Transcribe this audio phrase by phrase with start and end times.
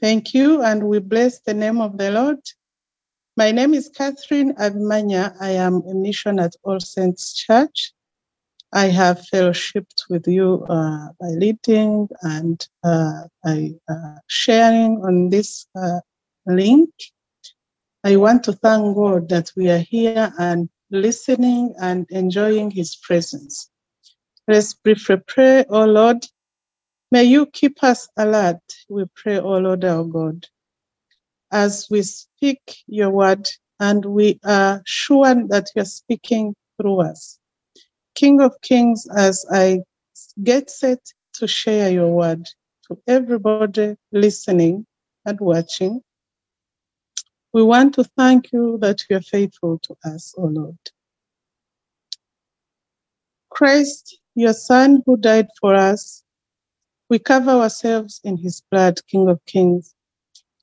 [0.00, 2.38] Thank you, and we bless the name of the Lord.
[3.36, 5.34] My name is Catherine Abimanya.
[5.40, 7.92] I am a mission at All Saints Church.
[8.72, 15.66] I have fellowshipped with you uh, by leading and uh, by uh, sharing on this
[15.76, 16.00] uh,
[16.46, 16.90] link.
[18.04, 23.68] I want to thank God that we are here and listening and enjoying His presence.
[24.48, 26.26] Let's briefly pray, oh Lord.
[27.12, 30.46] May you keep us alert, we pray, O Lord our God,
[31.50, 33.48] as we speak your word
[33.80, 37.38] and we are sure that you're speaking through us.
[38.14, 39.80] King of Kings, as I
[40.44, 41.00] get set
[41.34, 42.46] to share your word
[42.86, 44.86] to everybody listening
[45.24, 46.02] and watching,
[47.52, 50.78] we want to thank you that you are faithful to us, O Lord.
[53.50, 56.22] Christ, your Son who died for us,
[57.10, 59.94] we cover ourselves in his blood, King of Kings,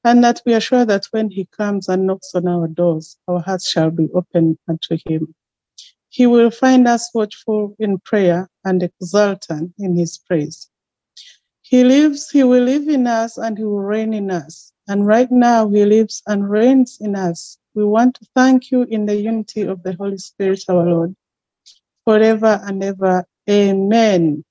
[0.05, 3.41] and that we are sure that when he comes and knocks on our doors, our
[3.41, 5.35] hearts shall be open unto him.
[6.09, 10.69] He will find us watchful in prayer and exultant in his praise.
[11.63, 14.73] He lives, he will live in us, and he will reign in us.
[14.87, 17.57] And right now, he lives and reigns in us.
[17.75, 21.15] We want to thank you in the unity of the Holy Spirit, our Lord,
[22.05, 23.25] forever and ever.
[23.49, 24.45] Amen.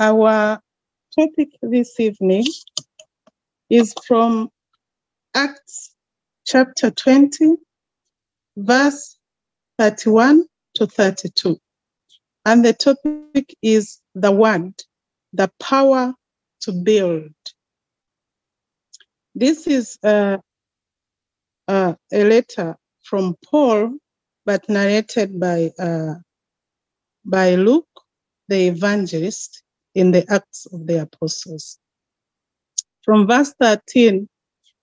[0.00, 0.58] Our
[1.14, 2.46] topic this evening
[3.68, 4.48] is from
[5.34, 5.94] Acts
[6.46, 7.56] chapter 20,
[8.56, 9.18] verse
[9.78, 11.58] 31 to 32.
[12.46, 14.72] And the topic is the word,
[15.34, 16.14] the power
[16.62, 17.34] to build.
[19.34, 20.40] This is a,
[21.68, 23.98] a, a letter from Paul,
[24.46, 26.14] but narrated by, uh,
[27.22, 27.86] by Luke,
[28.48, 29.62] the evangelist,
[29.94, 31.78] in the Acts of the Apostles.
[33.04, 34.28] From verse 13,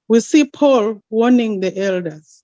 [0.07, 2.43] we see Paul warning the elders.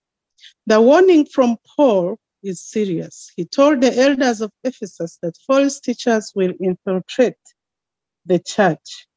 [0.68, 3.32] The warning from Paul is serious.
[3.36, 7.36] He told the elders of Ephesus that false teachers will infiltrate
[8.26, 9.08] the church.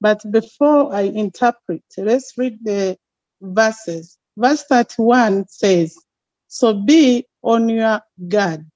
[0.00, 2.96] But before I interpret, let's read the
[3.40, 4.18] verses.
[4.36, 5.96] Verse 31 says,
[6.48, 8.66] So be on your guard.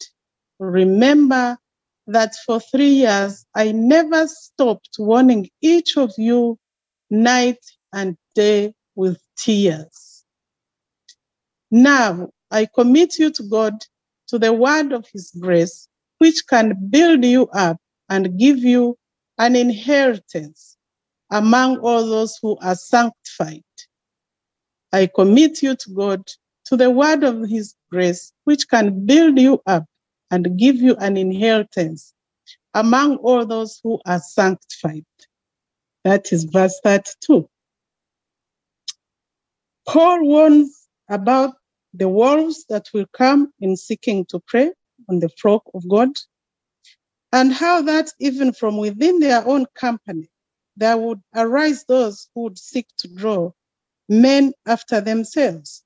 [0.58, 1.58] Remember
[2.08, 6.58] that for three years I never stopped warning each of you
[7.10, 7.58] night
[7.92, 10.24] and day with tears.
[11.70, 13.74] Now I commit you to God,
[14.28, 17.78] to the word of his grace, which can build you up
[18.10, 18.96] and give you
[19.38, 20.76] an inheritance
[21.32, 23.62] among all those who are sanctified.
[24.92, 26.24] I commit you to God,
[26.66, 29.84] to the word of his grace, which can build you up
[30.30, 32.12] and give you an inheritance
[32.74, 35.04] among all those who are sanctified.
[36.04, 37.48] That is verse 32.
[39.88, 41.54] Paul warns about
[41.94, 44.72] the wolves that will come in seeking to prey
[45.08, 46.10] on the flock of God,
[47.32, 50.28] and how that even from within their own company,
[50.76, 53.50] there would arise those who would seek to draw
[54.08, 55.82] men after themselves.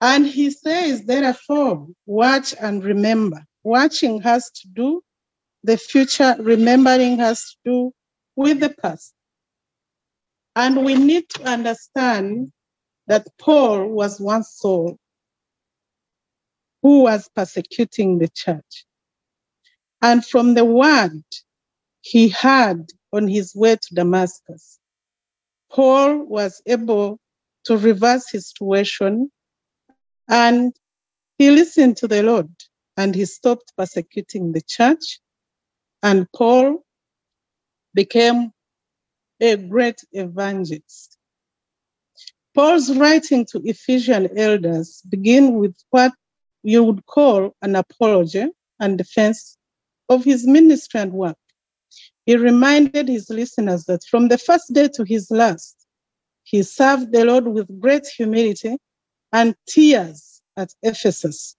[0.00, 3.44] And he says, therefore, watch and remember.
[3.64, 5.02] Watching has to do
[5.64, 7.92] the future, remembering has to do
[8.36, 9.14] with the past.
[10.54, 12.52] And we need to understand
[13.06, 14.98] that Paul was one Saul
[16.82, 18.84] who was persecuting the church.
[20.02, 21.24] And from the word
[22.02, 24.78] he had on his way to Damascus,
[25.72, 27.18] Paul was able
[27.64, 29.30] to reverse his situation
[30.28, 30.74] and
[31.38, 32.50] he listened to the Lord
[32.96, 35.20] and he stopped persecuting the church.
[36.02, 36.84] And Paul
[37.94, 38.52] became
[39.40, 41.18] a great evangelist.
[42.54, 46.12] Paul's writing to Ephesian elders begin with what
[46.62, 48.46] you would call an apology
[48.80, 49.58] and defense
[50.08, 51.36] of his ministry and work.
[52.24, 55.86] He reminded his listeners that from the first day to his last,
[56.44, 58.78] he served the Lord with great humility
[59.36, 61.56] and tears at Ephesus.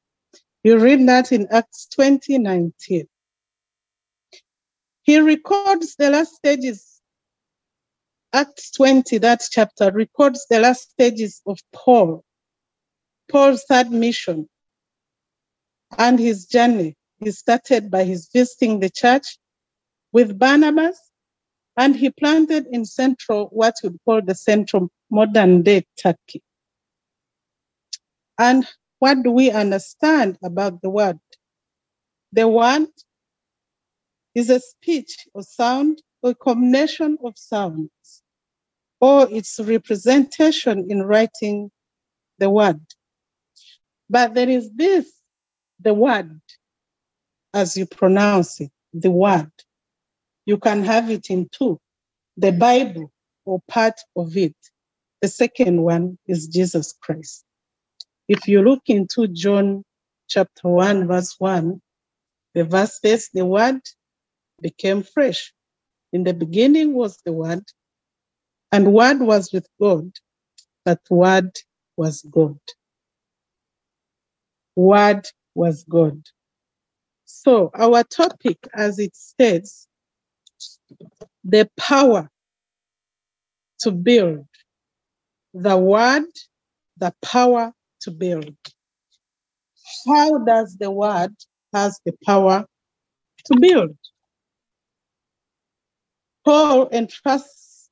[0.63, 3.07] You read that in Acts 20 19.
[5.03, 6.99] He records the last stages.
[8.33, 12.23] Acts 20, that chapter, records the last stages of Paul,
[13.31, 14.49] Paul's third mission
[15.99, 16.95] and his journey.
[17.19, 19.37] He started by his visiting the church
[20.11, 20.99] with Barnabas,
[21.77, 26.41] and he planted in central, what we call the central modern day Turkey.
[28.39, 28.65] And
[28.99, 31.19] what do we understand about the word?
[32.33, 32.87] The word
[34.35, 37.91] is a speech or sound or combination of sounds
[39.01, 41.71] or its representation in writing
[42.39, 42.81] the word.
[44.09, 45.11] But there is this,
[45.81, 46.41] the word,
[47.53, 49.51] as you pronounce it, the word.
[50.45, 51.79] You can have it in two
[52.37, 53.11] the Bible
[53.45, 54.55] or part of it.
[55.21, 57.45] The second one is Jesus Christ.
[58.27, 59.83] If you look into John
[60.29, 61.81] chapter 1, verse 1,
[62.55, 63.81] the verse says, The word
[64.61, 65.53] became fresh.
[66.13, 67.63] In the beginning was the word,
[68.71, 70.11] and word was with God,
[70.85, 71.51] that word
[71.97, 72.59] was God.
[74.75, 76.21] Word was God.
[77.25, 79.87] So our topic, as it states,
[81.43, 82.29] the power
[83.81, 84.47] to build.
[85.53, 86.25] The word,
[86.97, 88.55] the power to build.
[90.07, 91.35] How does the word
[91.73, 92.65] has the power
[93.45, 93.97] to build?
[96.45, 97.89] Paul entrusts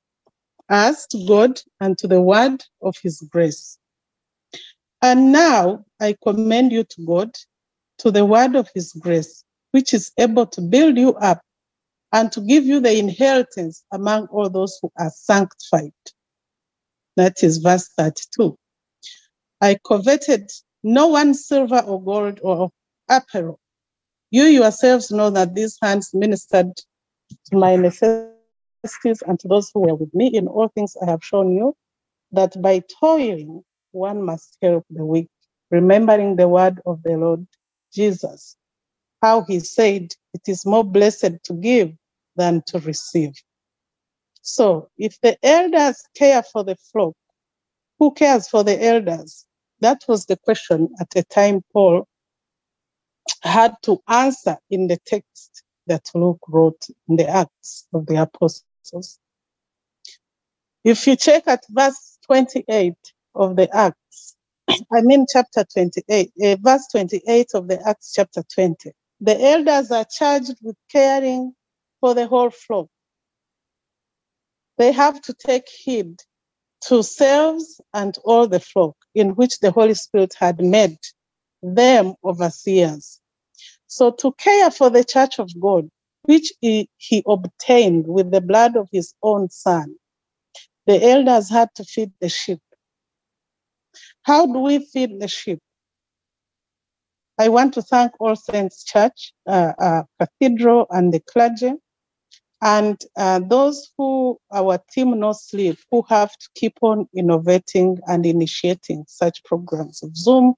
[0.69, 3.77] us to God and to the word of his grace.
[5.01, 7.31] And now I commend you to God,
[7.99, 11.41] to the word of his grace, which is able to build you up
[12.13, 15.91] and to give you the inheritance among all those who are sanctified.
[17.17, 18.57] That is verse 32.
[19.61, 20.51] I coveted
[20.83, 22.69] no one silver or gold or
[23.09, 23.59] apparel.
[24.31, 29.95] You yourselves know that these hands ministered to my necessities and to those who were
[29.95, 31.75] with me in all things I have shown you,
[32.31, 35.29] that by toiling one must help the weak,
[35.71, 37.47] remembering the word of the Lord
[37.93, 38.57] Jesus,
[39.21, 41.93] how he said, It is more blessed to give
[42.35, 43.33] than to receive.
[44.41, 47.15] So if the elders care for the flock,
[47.99, 49.45] who cares for the elders?
[49.81, 52.07] That was the question at the time Paul
[53.41, 59.19] had to answer in the text that Luke wrote in the Acts of the Apostles.
[60.83, 62.93] If you check at verse 28
[63.35, 64.35] of the Acts,
[64.67, 68.91] I mean chapter 28, uh, verse 28 of the Acts chapter 20,
[69.21, 71.53] the elders are charged with caring
[71.99, 72.87] for the whole flock.
[74.77, 76.21] They have to take heed
[76.87, 80.97] to selves and all the flock in which the Holy Spirit had made
[81.63, 83.19] them overseers.
[83.87, 85.89] So to care for the church of God,
[86.23, 89.95] which he, he obtained with the blood of his own son,
[90.85, 92.59] the elders had to feed the sheep.
[94.23, 95.59] How do we feed the sheep?
[97.39, 101.73] I want to thank All Saints Church, uh, uh, Cathedral, and the clergy
[102.61, 108.25] and uh, those who, our team No Sleep, who have to keep on innovating and
[108.25, 110.55] initiating such programs of Zoom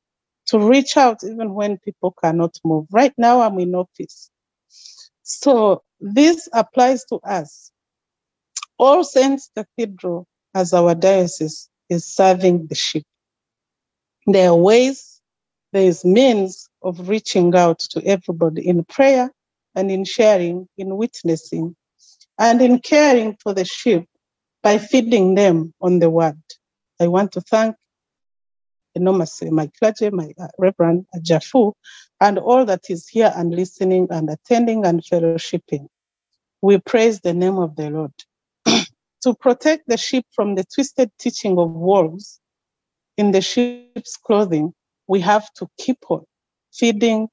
[0.48, 2.88] to reach out even when people cannot move.
[2.92, 4.32] Right now, I'm in office.
[5.24, 7.72] So this applies to us.
[8.80, 13.06] All Saints Cathedral, as our diocese, is serving the sheep.
[14.28, 15.22] There are ways,
[15.74, 19.32] there is means of reaching out to everybody in prayer
[19.76, 21.76] and in sharing, in witnessing,
[22.40, 24.08] and in caring for the sheep
[24.64, 26.42] by feeding them on the word.
[27.00, 27.76] I want to thank
[28.96, 31.74] enormously my clergy, my uh, Reverend Jafu,
[32.20, 35.88] and all that is here and listening and attending and fellowshipping.
[36.62, 38.14] We praise the name of the Lord.
[39.22, 42.40] to protect the sheep from the twisted teaching of wolves
[43.18, 44.74] in the sheep's clothing,
[45.08, 46.24] we have to keep on
[46.74, 47.28] feeding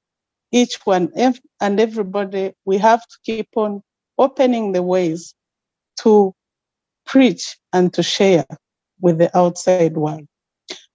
[0.50, 2.52] each one and everybody.
[2.64, 3.82] We have to keep on
[4.18, 5.34] opening the ways
[6.00, 6.34] to
[7.06, 8.46] preach and to share
[9.00, 10.26] with the outside world.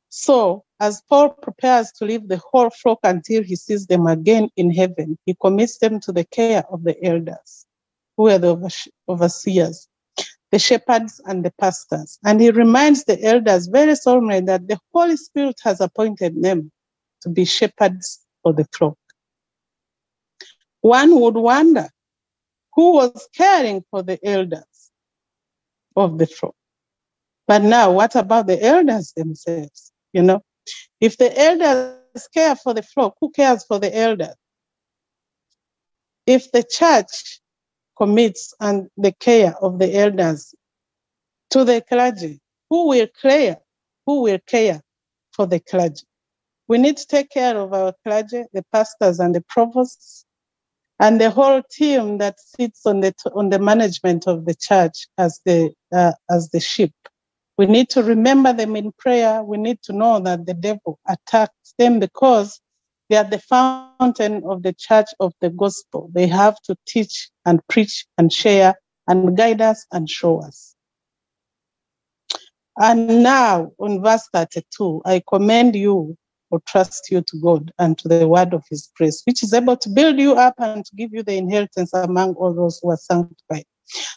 [0.10, 4.72] So, as Paul prepares to leave the whole flock until he sees them again in
[4.72, 7.66] heaven, he commits them to the care of the elders,
[8.18, 9.88] who are the overseers,
[10.52, 12.18] the shepherds, and the pastors.
[12.26, 16.72] And he reminds the elders very solemnly that the Holy Spirit has appointed them
[17.22, 18.98] to be shepherds for the flock.
[20.82, 21.90] One would wonder
[22.80, 24.92] who was caring for the elders
[25.98, 26.56] of the flock.
[27.46, 29.92] But now, what about the elders themselves?
[30.14, 30.42] You know,
[31.02, 34.38] if the elders care for the flock, who cares for the elders?
[36.26, 37.42] If the church
[37.98, 40.56] commits and the care of the elders
[41.50, 43.58] to the clergy, who will care?
[44.06, 44.80] Who will care
[45.34, 46.06] for the clergy?
[46.70, 50.24] We need to take care of our clergy, the pastors and the provosts,
[51.00, 55.40] and the whole team that sits on the on the management of the church as
[55.46, 56.94] the uh, as the sheep.
[57.58, 59.44] We need to remember them in prayer.
[59.44, 62.62] We need to know that the devil attacks them because
[63.10, 66.10] they are the fountain of the church of the gospel.
[66.14, 68.76] They have to teach and preach and share
[69.08, 70.76] and guide us and show us.
[72.78, 76.16] And now, on verse 32, I commend you
[76.52, 79.78] or trust you to God and to the word of his grace, which is able
[79.78, 82.98] to build you up and to give you the inheritance among all those who are
[82.98, 83.66] sanctified.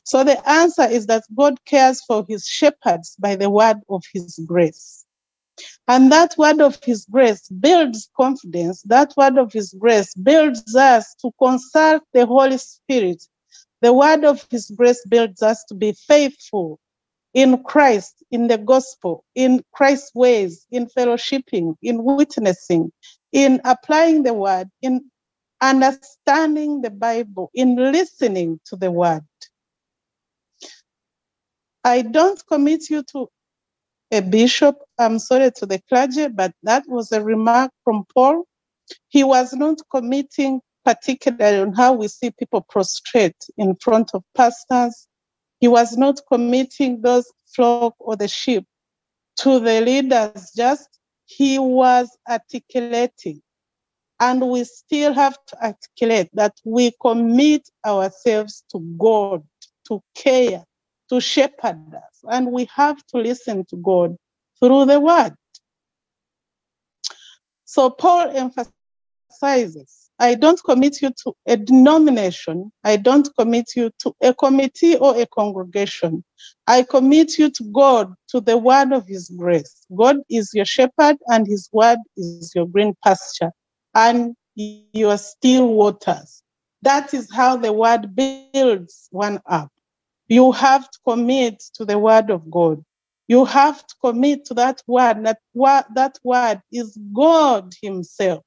[0.04, 4.38] So the answer is that God cares for his shepherds by the word of his
[4.46, 5.04] grace.
[5.88, 8.82] And that word of his grace builds confidence.
[8.82, 13.24] That word of his grace builds us to consult the Holy Spirit.
[13.80, 16.78] The word of his grace builds us to be faithful
[17.34, 22.92] in Christ, in the gospel, in Christ's ways, in fellowshipping, in witnessing,
[23.32, 25.10] in applying the word, in
[25.60, 29.22] understanding the Bible, in listening to the word.
[31.84, 33.28] I don't commit you to
[34.12, 38.44] a bishop, I'm sorry to the clergy, but that was a remark from Paul.
[39.10, 45.06] He was not committing particularly on how we see people prostrate in front of pastors.
[45.62, 48.66] He was not committing those flock or the sheep
[49.36, 50.88] to the leaders, just
[51.24, 53.40] he was articulating.
[54.18, 59.44] And we still have to articulate that we commit ourselves to God,
[59.86, 60.64] to care,
[61.10, 62.24] to shepherd us.
[62.24, 64.16] And we have to listen to God
[64.58, 65.34] through the word.
[67.66, 72.70] So Paul emphasizes I don't commit you to a denomination.
[72.84, 76.22] I don't commit you to a committee or a congregation.
[76.68, 79.84] I commit you to God, to the word of his grace.
[79.96, 83.50] God is your shepherd and his word is your green pasture
[83.96, 86.44] and your still waters.
[86.82, 89.72] That is how the word builds one up.
[90.28, 92.80] You have to commit to the word of God.
[93.26, 95.26] You have to commit to that word.
[95.26, 95.38] That,
[95.96, 98.44] that word is God Himself.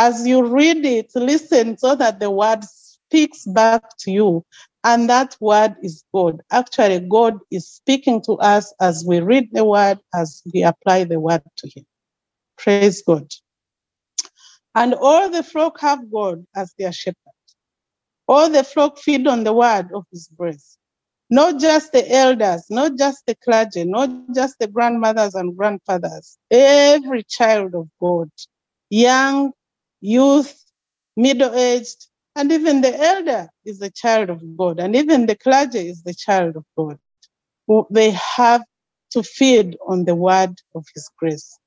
[0.00, 4.46] As you read it, listen so that the word speaks back to you.
[4.82, 6.40] And that word is God.
[6.50, 11.20] Actually, God is speaking to us as we read the word, as we apply the
[11.20, 11.84] word to Him.
[12.56, 13.30] Praise God.
[14.74, 17.16] And all the flock have God as their shepherd.
[18.26, 20.78] All the flock feed on the word of his grace.
[21.28, 27.22] Not just the elders, not just the clergy, not just the grandmothers and grandfathers, every
[27.24, 28.30] child of God,
[28.88, 29.52] young,
[30.00, 30.64] youth,
[31.16, 35.88] middle aged, and even the elder is a child of God, and even the clergy
[35.88, 36.98] is the child of God.
[37.90, 38.64] They have
[39.12, 41.58] to feed on the word of his grace.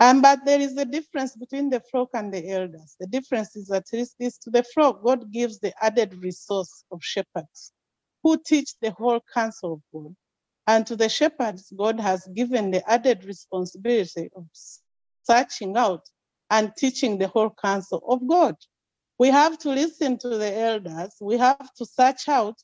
[0.00, 2.96] Um, but there is a difference between the flock and the elders.
[2.98, 7.72] The difference is that this to the flock, God gives the added resource of shepherds
[8.22, 10.14] who teach the whole counsel of God.
[10.66, 14.46] And to the shepherds, God has given the added responsibility of
[15.22, 16.02] searching out
[16.50, 18.56] and teaching the whole counsel of God.
[19.18, 21.14] We have to listen to the elders.
[21.20, 22.56] We have to search out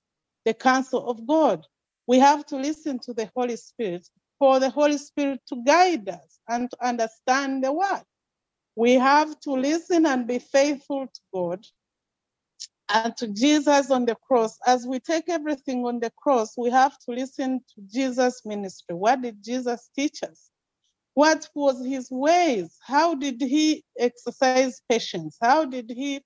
[0.44, 1.66] the counsel of God.
[2.06, 4.06] We have to listen to the Holy Spirit
[4.38, 8.02] for the Holy Spirit to guide us and to understand the word.
[8.76, 11.64] We have to listen and be faithful to God
[12.88, 14.58] and to Jesus on the cross.
[14.66, 18.96] As we take everything on the cross, we have to listen to Jesus' ministry.
[18.96, 20.50] What did Jesus teach us?
[21.14, 22.78] What was his ways?
[22.82, 25.36] How did he exercise patience?
[25.40, 26.22] How did he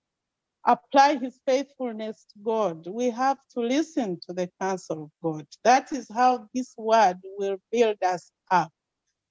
[0.66, 2.86] apply his faithfulness to God?
[2.86, 5.46] We have to listen to the counsel of God.
[5.64, 8.70] That is how this word will build us up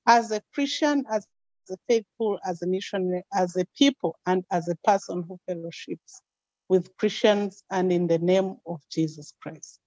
[0.07, 1.27] as a Christian, as
[1.69, 6.21] a faithful, as a missionary, as a people, and as a person who fellowships
[6.67, 9.79] with Christians and in the name of Jesus Christ.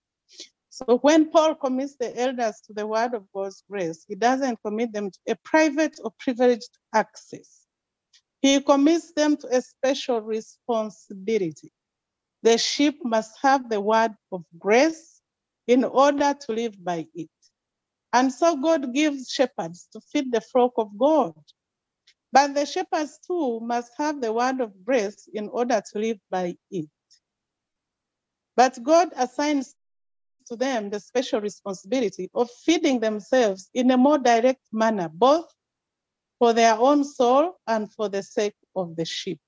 [0.77, 4.93] So when Paul commits the elders to the word of God's grace, he doesn't commit
[4.93, 7.63] them to a private or privileged access.
[8.43, 11.73] He commits them to a special responsibility.
[12.43, 15.23] The sheep must have the word of grace
[15.67, 17.31] in order to live by it.
[18.13, 21.33] And so God gives shepherds to feed the flock of God.
[22.33, 26.59] But the shepherds too must have the word of grace in order to live by
[26.71, 26.91] it.
[28.57, 29.75] But God assigns
[30.47, 35.47] to them the special responsibility of feeding themselves in a more direct manner, both
[36.39, 39.41] for their own soul and for the sake of the sheep.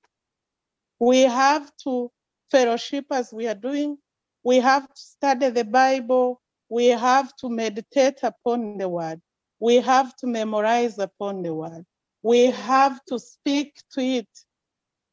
[0.99, 2.11] We have to
[2.51, 3.97] fellowship as we are doing.
[4.43, 6.41] We have to study the Bible.
[6.69, 9.21] We have to meditate upon the word.
[9.59, 11.85] We have to memorize upon the word.
[12.21, 14.27] We have to speak to it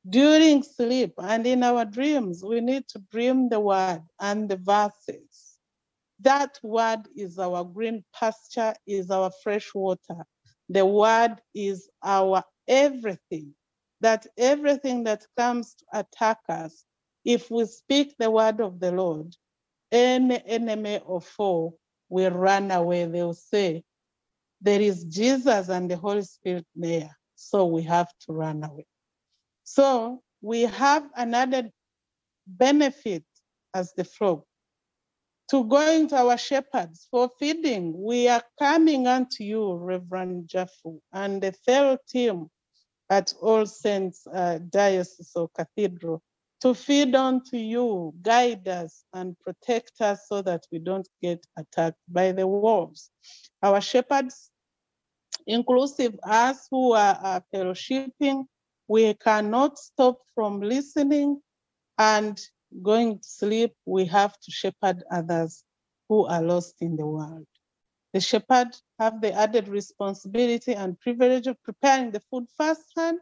[0.09, 2.45] during sleep and in our dreams.
[2.45, 5.36] We need to dream the word and the verses
[6.21, 10.25] that word is our green pasture, is our fresh water.
[10.69, 13.55] The word is our everything.
[14.01, 16.85] That everything that comes to attack us,
[17.25, 19.35] if we speak the word of the Lord,
[19.91, 23.07] any enemy or foe will run away.
[23.07, 23.85] They'll say,
[24.61, 28.87] There is Jesus and the Holy Spirit there, so we have to run away.
[29.65, 31.71] So we have another
[32.47, 33.25] benefit
[33.75, 34.45] as the flock
[35.51, 37.95] to going to our shepherds for feeding.
[37.97, 42.49] We are coming unto you, Reverend Jaffu, and the fellow team
[43.11, 46.23] at All Saints uh, Diocese or Cathedral
[46.63, 51.99] to feed unto you, guide us, and protect us so that we don't get attacked
[52.09, 53.11] by the wolves.
[53.63, 54.51] Our shepherds,
[55.47, 58.47] inclusive us who are, are fellowshipping,
[58.89, 61.41] we cannot stop from listening
[61.99, 62.41] and
[62.83, 63.75] going to sleep.
[63.85, 65.65] We have to shepherd others
[66.09, 67.47] who are lost in the world.
[68.13, 68.69] The shepherd
[68.99, 73.21] have the added responsibility and privilege of preparing the food firsthand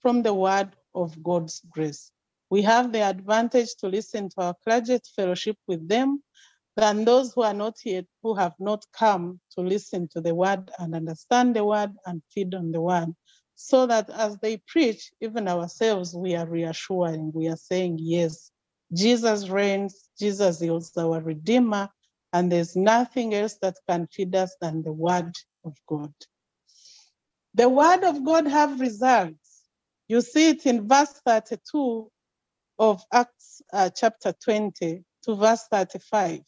[0.00, 2.10] from the word of God's grace.
[2.50, 6.22] We have the advantage to listen to our clergy, fellowship with them,
[6.76, 10.70] than those who are not yet, who have not come to listen to the word
[10.78, 13.14] and understand the word and feed on the word.
[13.54, 18.50] So that as they preach, even ourselves, we are reassuring, we are saying, yes,
[18.92, 21.88] Jesus reigns, Jesus is our Redeemer,
[22.32, 25.32] and there's nothing else that can feed us than the word
[25.64, 26.12] of God.
[27.54, 29.62] The word of God have results.
[30.08, 32.10] You see it in verse 32
[32.78, 36.40] of Acts uh, chapter 20 to verse 35.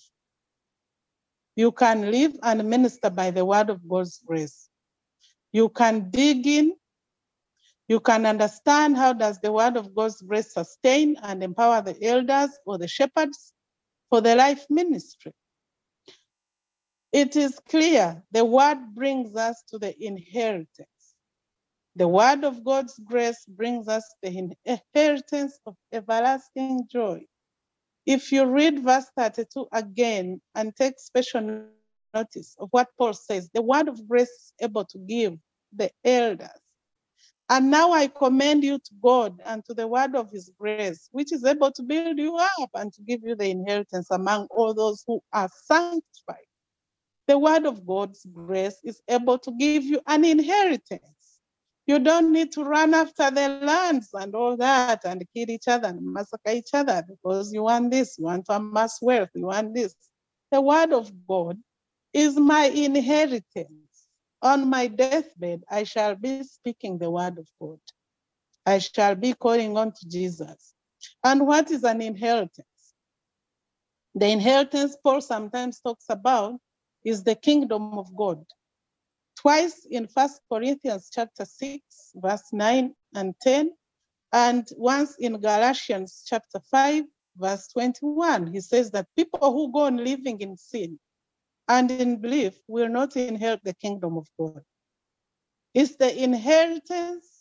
[1.56, 4.68] You can live and minister by the word of God's grace.
[5.52, 6.74] You can dig in.
[7.88, 12.50] You can understand how does the word of God's grace sustain and empower the elders
[12.66, 13.52] or the shepherds
[14.10, 15.32] for the life ministry.
[17.12, 20.88] It is clear the word brings us to the inheritance.
[21.94, 27.24] The word of God's grace brings us the inheritance of everlasting joy.
[28.04, 31.62] If you read verse 32 again and take special
[32.12, 35.38] notice of what Paul says, the word of grace is able to give
[35.74, 36.50] the elders.
[37.48, 41.32] And now I commend you to God and to the word of his grace, which
[41.32, 45.04] is able to build you up and to give you the inheritance among all those
[45.06, 46.46] who are sanctified.
[47.28, 51.02] The word of God's grace is able to give you an inheritance.
[51.86, 55.88] You don't need to run after the lands and all that and kill each other
[55.88, 59.72] and massacre each other because you want this, you want to amass wealth, you want
[59.72, 59.94] this.
[60.50, 61.58] The word of God
[62.12, 63.85] is my inheritance.
[64.46, 67.80] On my deathbed, I shall be speaking the word of God.
[68.64, 70.72] I shall be calling on to Jesus.
[71.24, 72.94] And what is an inheritance?
[74.14, 76.60] The inheritance Paul sometimes talks about
[77.04, 78.44] is the kingdom of God
[79.36, 81.82] twice in First Corinthians chapter 6,
[82.14, 83.72] verse 9 and 10,
[84.32, 87.02] and once in Galatians chapter 5,
[87.36, 88.52] verse 21.
[88.52, 91.00] He says that people who go on living in sin
[91.68, 94.62] and in belief will not inherit the kingdom of God.
[95.74, 97.36] It's the inheritance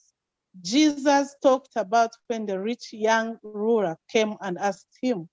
[0.61, 5.29] Jesus talked about when the rich young ruler came and asked him,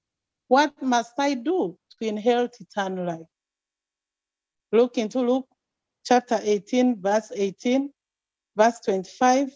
[0.48, 3.26] What must I do to inherit eternal life?
[4.72, 5.48] Look into Luke
[6.04, 7.90] chapter 18, verse 18,
[8.56, 9.50] verse 25,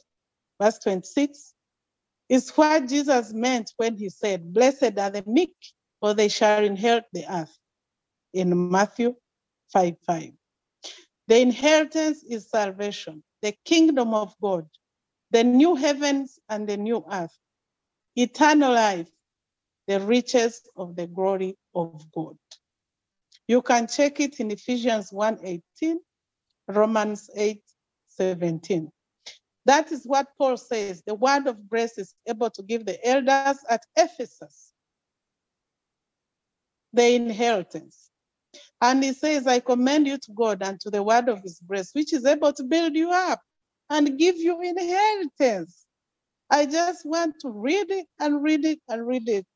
[0.60, 1.54] verse 26,
[2.28, 5.54] is what Jesus meant when he said, Blessed are the meek,
[6.00, 7.56] for they shall inherit the earth.
[8.32, 9.14] In Matthew
[9.72, 10.32] 5 5.
[11.28, 14.66] The inheritance is salvation, the kingdom of God,
[15.30, 17.36] the new heavens and the new earth,
[18.16, 19.10] eternal life,
[19.88, 22.36] the riches of the glory of God.
[23.48, 26.00] You can check it in Ephesians 1 18
[26.68, 27.62] Romans 8
[28.08, 28.90] 17.
[29.66, 31.02] That is what Paul says.
[31.06, 34.72] The word of grace is able to give the elders at Ephesus
[36.92, 38.10] the inheritance.
[38.80, 41.90] And he says, I commend you to God and to the word of his grace,
[41.92, 43.40] which is able to build you up
[43.90, 45.84] and give you inheritance.
[46.50, 49.46] I just want to read it and read it and read it.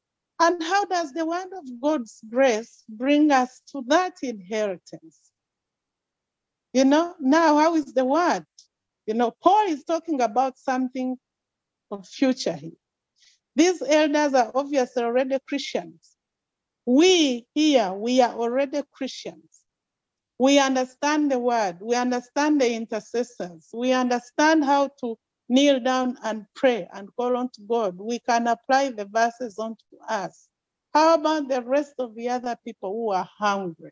[0.41, 5.19] And how does the word of God's grace bring us to that inheritance?
[6.73, 8.45] You know, now how is the word?
[9.07, 11.17] You know, Paul is talking about something
[11.91, 12.73] of future here.
[13.57, 16.10] These elders are obviously already Christians.
[16.87, 19.61] We here, we are already Christians.
[20.39, 21.79] We understand the word.
[21.83, 23.69] We understand the intercessors.
[23.75, 25.17] We understand how to
[25.49, 27.99] kneel down and pray and call on to God.
[27.99, 30.49] We can apply the verses onto us.
[30.95, 33.91] How about the rest of the other people who are hungry?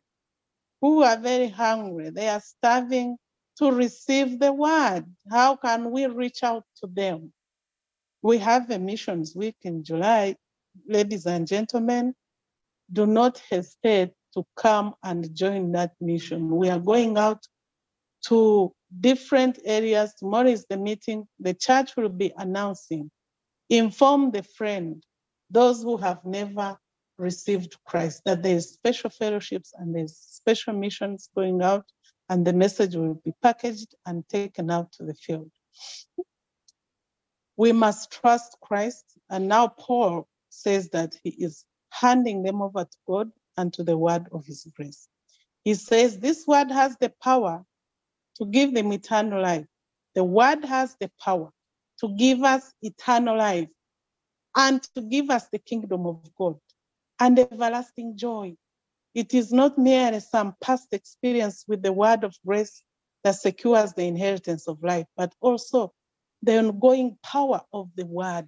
[0.81, 2.09] who are very hungry.
[2.11, 3.17] They are starving
[3.59, 5.05] to receive the word.
[5.31, 7.33] How can we reach out to them?
[8.23, 10.35] We have a missions week in July,
[10.87, 12.15] ladies and gentlemen.
[12.91, 16.49] Do not hesitate to come and join that mission.
[16.55, 17.45] We are going out
[18.27, 20.13] to different areas.
[20.17, 21.27] Tomorrow is the meeting.
[21.39, 23.11] The church will be announcing.
[23.69, 25.03] Inform the friend,
[25.49, 26.77] those who have never
[27.17, 31.85] received Christ, that there's special fellowships and there's special missions going out,
[32.29, 35.51] and the message will be packaged and taken out to the field.
[37.57, 39.03] We must trust Christ.
[39.29, 43.97] And now Paul says that he is handing them over to God and to the
[43.97, 45.07] word of his grace.
[45.63, 47.63] He says this word has the power
[48.37, 49.65] to give them eternal life.
[50.15, 51.49] The word has the power
[51.99, 53.69] to give us eternal life
[54.55, 56.57] and to give us the kingdom of God
[57.19, 58.55] and everlasting joy.
[59.13, 62.83] It is not merely some past experience with the word of grace
[63.23, 65.93] that secures the inheritance of life, but also
[66.41, 68.47] the ongoing power of the word.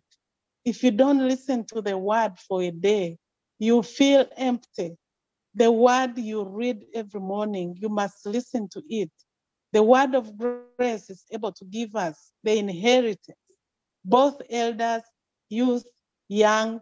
[0.64, 3.18] If you don't listen to the word for a day,
[3.62, 4.98] you feel empty.
[5.56, 9.12] The word you read every morning, you must listen to it.
[9.74, 13.38] The word of grace is able to give us the inheritance,
[14.04, 15.04] both elders,
[15.50, 15.86] youth,
[16.28, 16.82] young,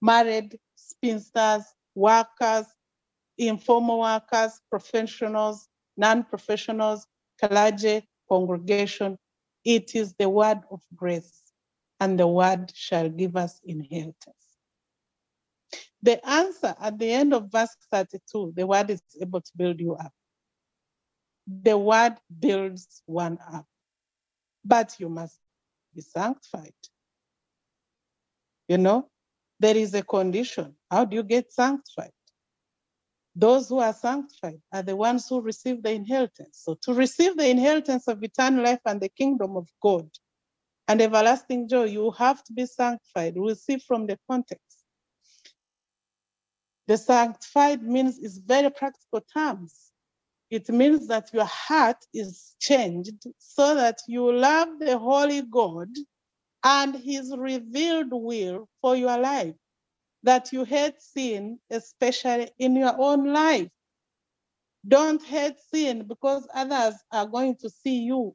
[0.00, 1.64] married, spinsters,
[1.96, 2.66] workers,
[3.38, 7.06] informal workers, professionals, non-professionals,
[7.42, 9.18] clergy, congregation.
[9.64, 11.42] It is the word of grace,
[12.00, 14.39] and the word shall give us inheritance.
[16.02, 19.94] The answer at the end of verse 32, the word is able to build you
[19.94, 20.12] up.
[21.46, 23.66] The word builds one up,
[24.64, 25.38] but you must
[25.94, 26.72] be sanctified.
[28.68, 29.08] You know,
[29.58, 30.76] there is a condition.
[30.90, 32.12] How do you get sanctified?
[33.36, 36.60] Those who are sanctified are the ones who receive the inheritance.
[36.62, 40.08] So to receive the inheritance of eternal life and the kingdom of God
[40.88, 43.34] and everlasting joy, you have to be sanctified.
[43.36, 44.79] We'll see from the context.
[46.90, 49.92] The sanctified means is very practical terms.
[50.50, 55.86] It means that your heart is changed so that you love the holy God
[56.64, 59.54] and his revealed will for your life,
[60.24, 63.70] that you hate sin, especially in your own life.
[64.88, 68.34] Don't hate sin because others are going to see you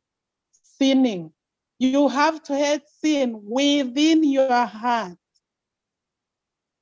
[0.64, 1.34] sinning.
[1.78, 5.18] You have to hate sin within your heart.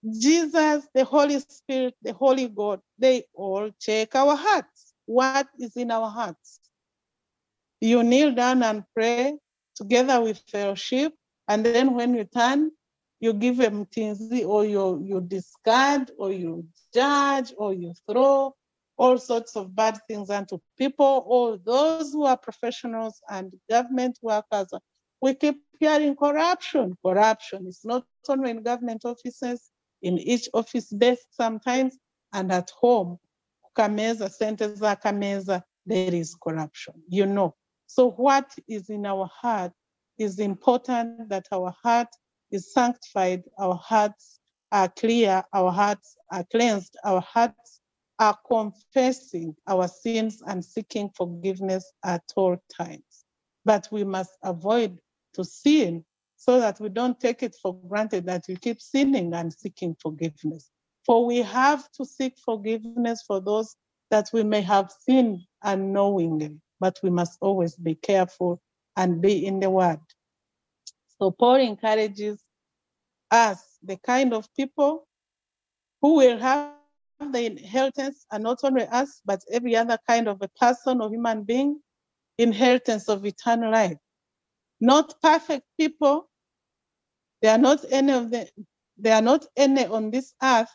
[0.10, 4.94] Jesus, the Holy Spirit, the Holy God, they all check our hearts.
[5.06, 6.60] What is in our hearts?
[7.80, 9.36] You kneel down and pray
[9.76, 11.14] together with fellowship,
[11.48, 12.72] and then when you turn,
[13.20, 18.54] you give them things, or you, you discard, or you judge, or you throw
[18.98, 24.68] all sorts of bad things onto people, or those who are professionals and government workers.
[25.22, 26.98] We keep hearing corruption.
[27.04, 29.72] Corruption is not only in government offices,
[30.04, 31.98] in each office desk sometimes,
[32.34, 33.18] and at home,
[33.76, 37.56] Kameza, Senteza, Kameza, there is corruption, you know.
[37.88, 39.72] So what is in our heart
[40.18, 42.10] is important that our heart
[42.52, 44.40] is sanctified, our hearts
[44.72, 47.82] are clear, our hearts are cleansed, our hearts
[48.20, 53.26] are confessing our sins and seeking forgiveness at all times.
[53.66, 55.00] But we must avoid
[55.34, 56.06] to sin
[56.46, 60.70] so that we don't take it for granted that we keep sinning and seeking forgiveness.
[61.06, 63.78] For we have to seek forgiveness for those
[64.12, 68.62] that we may have sinned unknowingly, but we must always be careful
[68.98, 70.02] and be in the word.
[71.18, 72.44] So Paul encourages
[73.32, 75.08] us, the kind of people
[76.02, 76.72] who will have
[77.22, 81.44] the inheritance, and not only us, but every other kind of a person or human
[81.44, 81.80] being,
[82.38, 83.98] inheritance of eternal life.
[84.82, 86.28] Not perfect people,
[87.44, 88.48] there are not any of them,
[88.98, 90.72] there are not any on this earth.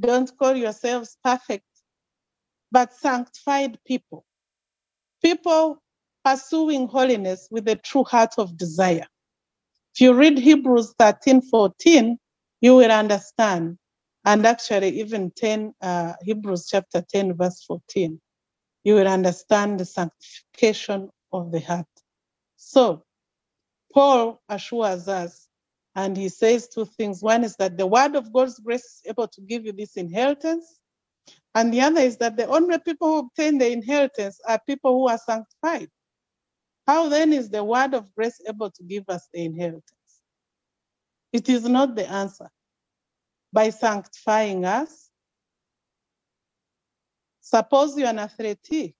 [0.00, 1.66] Don't call yourselves perfect,
[2.72, 4.24] but sanctified people.
[5.22, 5.82] People
[6.24, 9.06] pursuing holiness with a true heart of desire.
[9.94, 12.18] If you read Hebrews 13 14,
[12.62, 13.78] you will understand.
[14.24, 18.20] And actually, even 10, uh, Hebrews chapter 10, verse 14,
[18.84, 21.86] you will understand the sanctification of the heart.
[22.56, 23.04] So,
[23.92, 25.48] Paul assures us,
[25.94, 27.22] and he says two things.
[27.22, 30.78] One is that the word of God's grace is able to give you this inheritance.
[31.54, 35.08] And the other is that the only people who obtain the inheritance are people who
[35.08, 35.88] are sanctified.
[36.86, 39.92] How then is the word of grace able to give us the inheritance?
[41.32, 42.48] It is not the answer.
[43.52, 45.10] By sanctifying us,
[47.40, 48.94] suppose you're an athlete.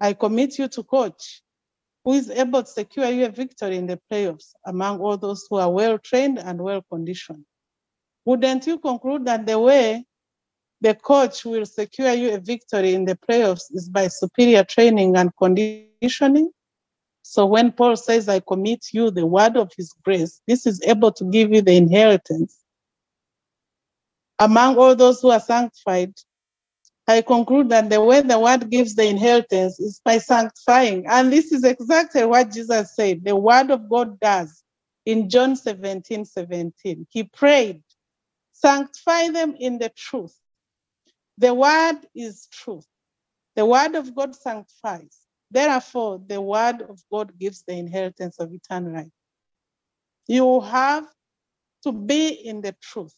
[0.00, 1.42] I commit you to coach
[2.04, 5.56] who is able to secure you a victory in the playoffs among all those who
[5.56, 7.44] are well trained and well conditioned.
[8.24, 10.04] Wouldn't you conclude that the way
[10.80, 15.30] the coach will secure you a victory in the playoffs is by superior training and
[15.36, 16.50] conditioning?
[17.22, 21.12] So when Paul says, I commit you the word of his grace, this is able
[21.12, 22.56] to give you the inheritance.
[24.38, 26.14] Among all those who are sanctified,
[27.08, 31.06] I conclude that the way the word gives the inheritance is by sanctifying.
[31.08, 34.62] And this is exactly what Jesus said the word of God does
[35.06, 37.06] in John 17 17.
[37.08, 37.82] He prayed,
[38.52, 40.36] sanctify them in the truth.
[41.38, 42.86] The word is truth.
[43.56, 45.18] The word of God sanctifies.
[45.50, 49.08] Therefore, the word of God gives the inheritance of eternal life.
[50.26, 51.06] You have
[51.84, 53.14] to be in the truth.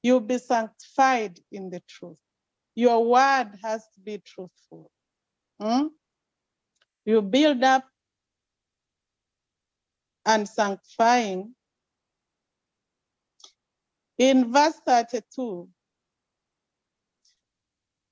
[0.00, 2.20] You'll be sanctified in the truth.
[2.76, 4.90] Your word has to be truthful.
[5.60, 5.88] Hmm?
[7.06, 7.84] You build up
[10.26, 11.54] and sanctifying.
[14.18, 15.68] In verse 32,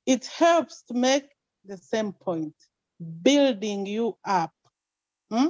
[0.07, 1.27] it helps to make
[1.65, 2.55] the same point,
[3.23, 4.53] building you up.
[5.31, 5.49] Hmm?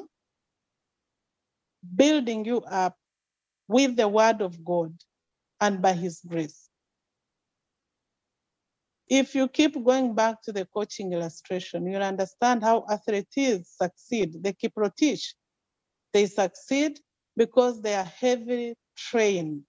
[1.96, 2.96] Building you up
[3.68, 4.94] with the word of God
[5.60, 6.68] and by his grace.
[9.08, 14.42] If you keep going back to the coaching illustration, you'll understand how athletes succeed.
[14.42, 15.34] They keep rotation.
[16.12, 17.00] They succeed
[17.36, 19.66] because they are heavily trained.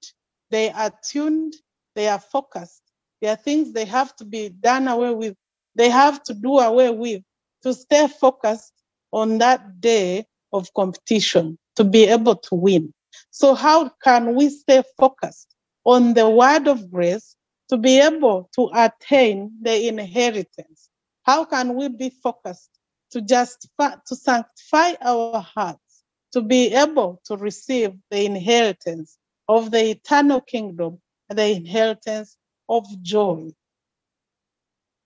[0.52, 1.56] They are tuned,
[1.96, 2.84] they are focused.
[3.22, 5.36] There are things they have to be done away with.
[5.76, 7.24] They have to do away with
[7.64, 8.74] to stay focused
[9.14, 12.94] on that day of competition to be able to win.
[13.32, 17.38] So, how can we stay focused on the word of grace
[17.70, 20.90] to be able to attain the inheritance?
[21.24, 22.70] How can we be focused
[23.12, 29.92] to justify, to sanctify our hearts, to be able to receive the inheritance of the
[29.92, 32.38] eternal kingdom, the inheritance
[32.70, 33.50] of joy?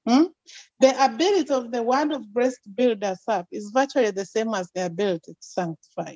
[0.06, 0.26] Hmm?
[0.80, 4.54] The ability of the word of grace to build us up is virtually the same
[4.54, 6.16] as the ability to sanctify.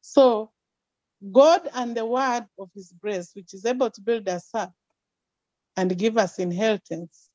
[0.00, 0.50] So,
[1.32, 4.72] God and the word of his grace, which is able to build us up,
[5.78, 7.30] and give us inheritance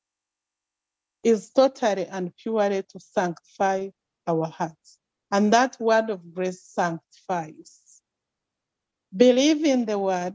[1.24, 3.88] is totally and purely to sanctify
[4.26, 4.98] our hearts.
[5.32, 7.80] And that word of grace sanctifies.
[9.16, 10.34] Believe in the word,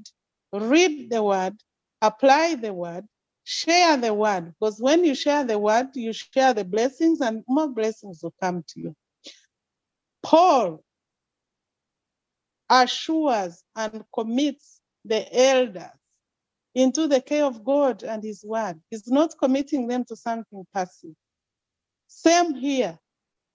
[0.54, 1.56] read the word,
[2.02, 3.06] apply the word,
[3.46, 4.54] share the word.
[4.60, 8.64] Because when you share the word, you share the blessings, and more blessings will come
[8.70, 8.96] to you.
[10.24, 10.84] Paul
[12.70, 15.99] assures and commits the elders
[16.80, 18.82] into the care of God and His Word.
[18.92, 21.16] He's not committing them to something passive.
[22.08, 23.00] Same here.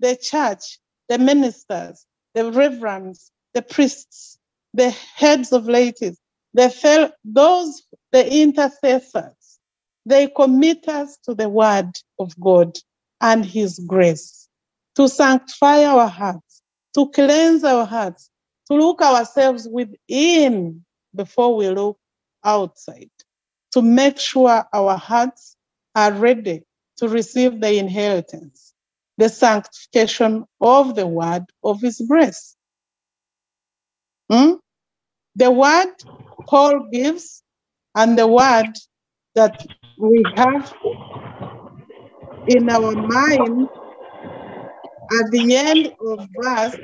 [0.00, 4.38] The church, the ministers, the reverends, the priests,
[4.74, 6.18] the heads of ladies,
[6.54, 7.82] the fel- those,
[8.12, 9.60] the intercessors,
[10.06, 12.76] they commit us to the Word of God
[13.22, 14.48] and His grace
[14.96, 16.62] to sanctify our hearts,
[16.94, 18.30] to cleanse our hearts,
[18.68, 20.84] to look ourselves within
[21.14, 21.98] before we look
[22.44, 23.10] outside
[23.74, 25.56] to make sure our hearts
[25.96, 26.62] are ready
[26.98, 28.74] to receive the inheritance,
[29.18, 32.56] the sanctification of the word of his grace.
[34.30, 34.54] Hmm?
[35.36, 35.94] The word
[36.48, 37.42] Paul gives
[37.94, 38.72] and the word
[39.36, 39.62] that
[39.98, 40.72] we have
[42.46, 43.68] in our mind
[45.12, 46.76] at the end of verse,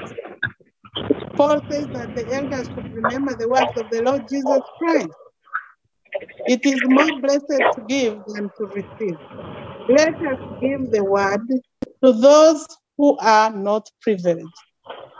[1.37, 5.11] Paul says that the elders should remember the words of the Lord Jesus Christ.
[6.47, 9.19] It is more blessed to give than to receive.
[9.89, 11.47] Let us give the word
[12.05, 14.47] to those who are not privileged,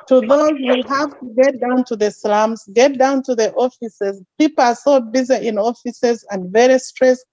[0.09, 4.23] to those who have to get down to the slums, get down to the offices.
[4.39, 7.25] People are so busy in offices and very stressed.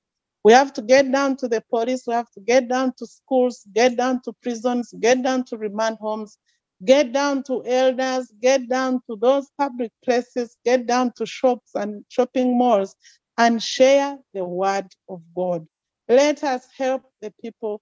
[0.44, 3.66] We have to get down to the police, we have to get down to schools,
[3.74, 6.38] get down to prisons, get down to remand homes,
[6.86, 12.06] get down to elders, get down to those public places, get down to shops and
[12.10, 12.96] shopping malls
[13.38, 15.68] and share the word of God.
[16.08, 17.82] Let us help the people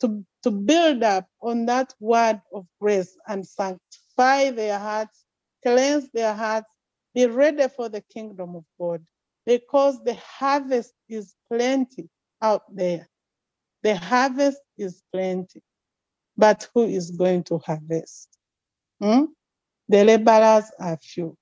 [0.00, 5.24] to, to build up on that word of grace and sanctify their hearts,
[5.64, 6.68] cleanse their hearts,
[7.14, 9.04] be ready for the kingdom of God
[9.46, 12.08] because the harvest is plenty
[12.42, 13.08] out there.
[13.82, 15.62] The harvest is plenty.
[16.36, 18.28] But who is going to harvest?
[19.00, 19.24] Hmm?
[19.88, 21.36] The laborers are few.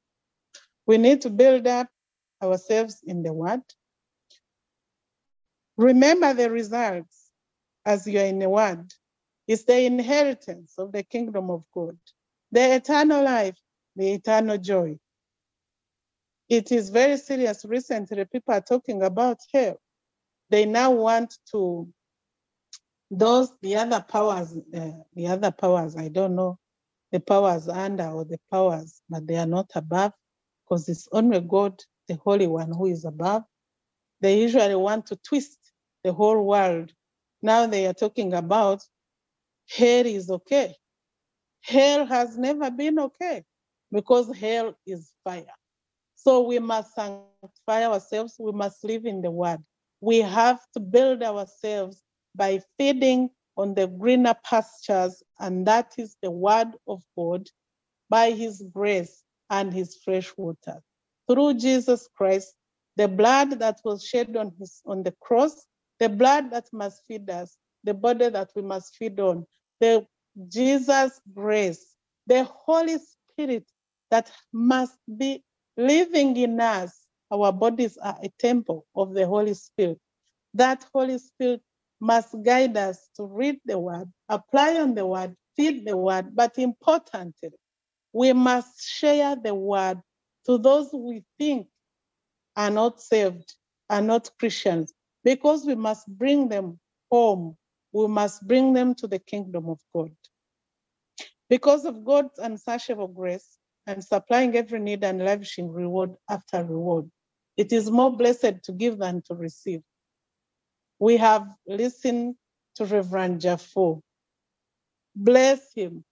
[0.87, 1.89] We need to build up
[2.43, 3.63] ourselves in the word.
[5.77, 7.31] Remember the results
[7.85, 8.93] as you are in the word.
[9.47, 11.97] It's the inheritance of the kingdom of God,
[12.53, 13.57] the eternal life,
[13.97, 14.99] the eternal joy.
[16.49, 17.65] it is very serious.
[17.65, 19.79] Recently, people are talking about hell.
[20.51, 21.89] They now want to
[23.11, 25.97] those the other powers, uh, the other powers.
[25.97, 26.59] I don't know
[27.13, 30.13] the powers under or the powers, but they are not above,
[30.65, 33.45] because it's only God, the Holy One, who is above.
[34.21, 35.59] They usually want to twist
[36.05, 36.93] the whole world.
[37.43, 38.83] Now they are talking about
[39.69, 40.75] hell is okay.
[41.61, 43.45] Hell has never been okay
[43.93, 45.55] because hell is fire.
[46.17, 48.37] So we must sanctify ourselves.
[48.39, 49.63] We must live in the word.
[50.01, 52.03] We have to build ourselves
[52.35, 57.49] by feeding on the greener pastures, and that is the word of God
[58.09, 60.81] by his grace and his fresh water.
[61.31, 62.55] Through Jesus Christ,
[62.97, 65.67] the blood that was shed on his on the cross,
[66.01, 69.47] the blood that must feed us, the body that we must feed on,
[69.81, 70.07] the
[70.49, 71.95] Jesus grace,
[72.27, 73.67] the Holy Spirit
[74.11, 75.45] that must be
[75.77, 76.93] living in us.
[77.33, 79.99] Our bodies are a temple of the Holy Spirit.
[80.55, 81.63] That Holy Spirit
[82.01, 86.59] must guide us to read the word, apply on the word, feed the word, but
[86.59, 87.51] importantly,
[88.13, 90.01] we must share the word
[90.49, 91.69] to those we think
[92.57, 93.55] are not saved,
[93.91, 96.79] are not Christians, because we must bring them
[97.11, 97.57] home.
[97.93, 100.13] We must bring them to the kingdom of God.
[101.49, 107.11] Because of God's unsatiable grace and supplying every need and lavishing reward after reward,
[107.57, 109.83] it is more blessed to give than to receive.
[110.99, 112.37] We have listened
[112.77, 114.03] to Reverend Jaffo.
[115.15, 116.05] Bless him.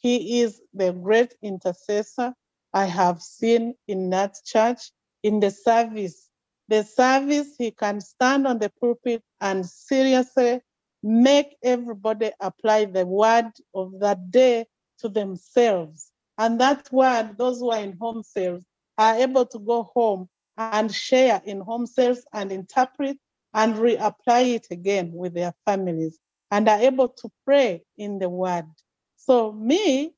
[0.00, 2.34] He is the great intercessor
[2.74, 6.28] I have seen in that church in the service.
[6.68, 10.60] The service, he can stand on the pulpit and seriously
[11.02, 14.66] make everybody apply the word of that day
[15.00, 16.12] to themselves.
[16.38, 18.64] And that word, those who are in home sales
[18.98, 23.18] are able to go home and share in home sales and interpret
[23.54, 26.18] and reapply it again with their families
[26.50, 28.66] and are able to pray in the word.
[29.16, 30.14] So, me,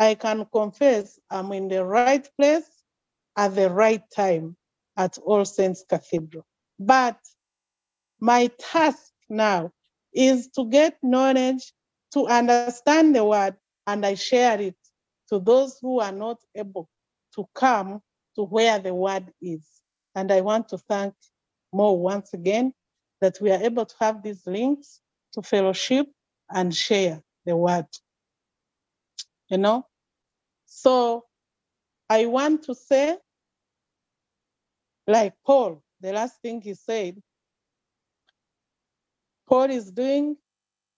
[0.00, 2.68] I can confess I'm in the right place
[3.36, 4.56] at the right time
[4.96, 6.46] at All Saints Cathedral.
[6.78, 7.18] But
[8.20, 9.72] my task now
[10.14, 11.72] is to get knowledge,
[12.14, 14.76] to understand the word, and I share it
[15.28, 16.88] to those who are not able
[17.36, 18.00] to come
[18.36, 19.66] to where the word is.
[20.14, 21.14] And I want to thank
[21.74, 22.72] Mo once again
[23.20, 25.00] that we are able to have these links
[25.34, 26.06] to fellowship
[26.50, 27.86] and share the word.
[29.50, 29.86] You know?
[30.70, 31.26] So
[32.10, 33.18] I want to say,
[35.06, 37.20] like Paul, the last thing he said,
[39.48, 40.36] Paul is doing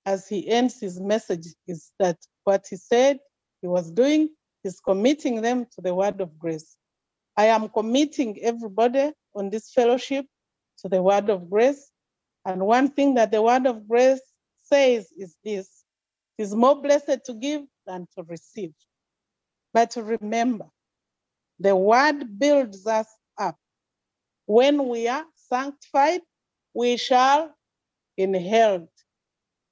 [0.07, 3.19] as he ends his message is that what he said
[3.63, 4.31] he was doing
[4.65, 6.77] is committing them to the word of grace.
[7.37, 10.27] I am committing everybody on this fellowship
[10.81, 11.91] to the word of grace.
[12.47, 14.21] And one thing that the word of grace
[14.65, 15.85] says is this
[16.39, 18.73] it is more blessed to give than to receive.
[19.73, 20.67] But remember,
[21.59, 23.09] the word builds us
[23.39, 23.57] up.
[24.47, 26.21] When we are sanctified,
[26.75, 27.55] we shall
[28.17, 28.89] inherit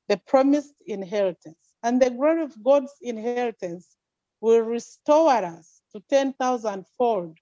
[0.09, 1.57] the promised inheritance.
[1.83, 3.97] And the glory of God's inheritance
[4.41, 7.39] will restore us to 10,000 fold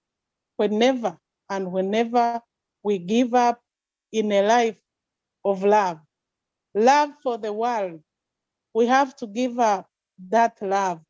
[0.57, 1.19] whenever
[1.51, 2.41] and whenever
[2.83, 3.61] we give up
[4.13, 4.81] in a life
[5.45, 6.01] of love.
[6.75, 8.01] Love for the world.
[8.75, 9.89] We have to give up
[10.29, 11.01] that love.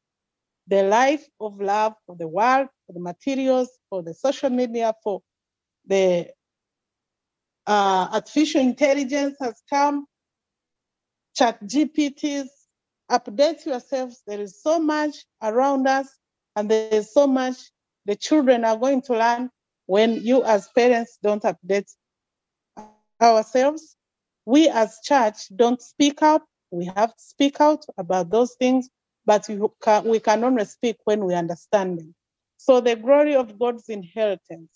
[0.69, 5.23] The life of love for the world, for the materials, for the social media, for
[5.87, 6.29] the
[7.67, 10.07] uh, artificial intelligence has come,
[11.39, 12.49] ChatGPTs,
[13.11, 14.23] update yourselves.
[14.27, 16.09] There is so much around us,
[16.57, 17.57] and there is so much
[18.07, 19.51] the children are going to learn
[19.87, 21.91] when you as parents don't update
[23.21, 23.97] ourselves.
[24.45, 26.45] We as church don't speak up.
[26.71, 28.89] We have to speak out about those things,
[29.29, 32.15] but we can, we can only speak when we understand them.
[32.57, 34.73] So the glory of God's inheritance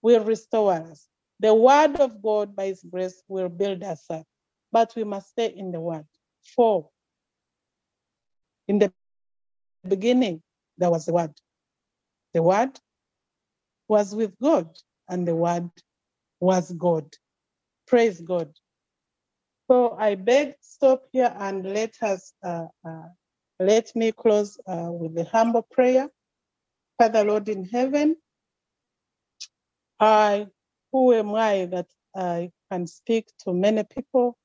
[0.00, 1.06] will restore us.
[1.38, 4.24] The word of God by his grace will build us up,
[4.72, 6.06] but we must stay in the word.
[6.56, 6.88] Four,
[8.66, 8.90] in the
[9.86, 10.42] beginning,
[10.78, 11.34] there was the word.
[12.32, 12.80] The word
[13.86, 14.70] was with God,
[15.10, 15.68] and the word
[16.40, 17.04] was God.
[17.86, 18.50] Praise God.
[19.70, 23.08] So I beg, stop here and let us, uh, uh,
[23.60, 26.08] let me close uh, with a humble prayer.
[26.98, 28.16] Father Lord in heaven,
[30.00, 30.46] I,
[30.92, 31.86] who am I that
[32.16, 34.38] I can speak to many people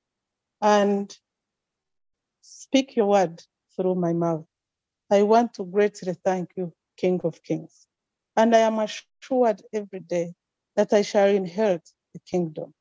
[0.62, 1.18] and
[2.42, 3.42] speak your word
[3.76, 4.46] through my mouth?
[5.10, 7.88] I want to greatly thank you, King of Kings.
[8.36, 8.80] And I am
[9.38, 10.34] word every day
[10.76, 12.74] that I shall inherit the kingdom.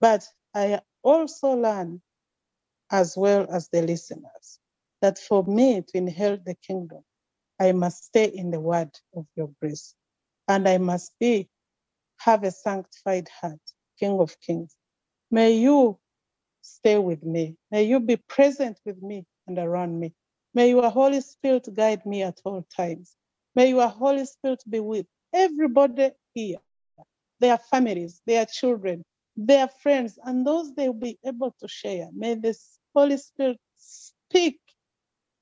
[0.00, 2.02] But I also learn,
[2.90, 4.58] as well as the listeners,
[5.06, 7.00] that for me to inherit the kingdom,
[7.60, 9.94] I must stay in the word of your grace.
[10.48, 11.48] And I must be
[12.18, 13.60] have a sanctified heart,
[14.00, 14.74] King of Kings.
[15.30, 15.96] May you
[16.60, 17.54] stay with me.
[17.70, 20.12] May you be present with me and around me.
[20.54, 23.14] May your Holy Spirit guide me at all times.
[23.54, 26.58] May your Holy Spirit be with everybody here,
[27.38, 29.04] their families, their children,
[29.36, 32.08] their friends, and those they will be able to share.
[32.12, 32.56] May the
[32.92, 34.58] Holy Spirit speak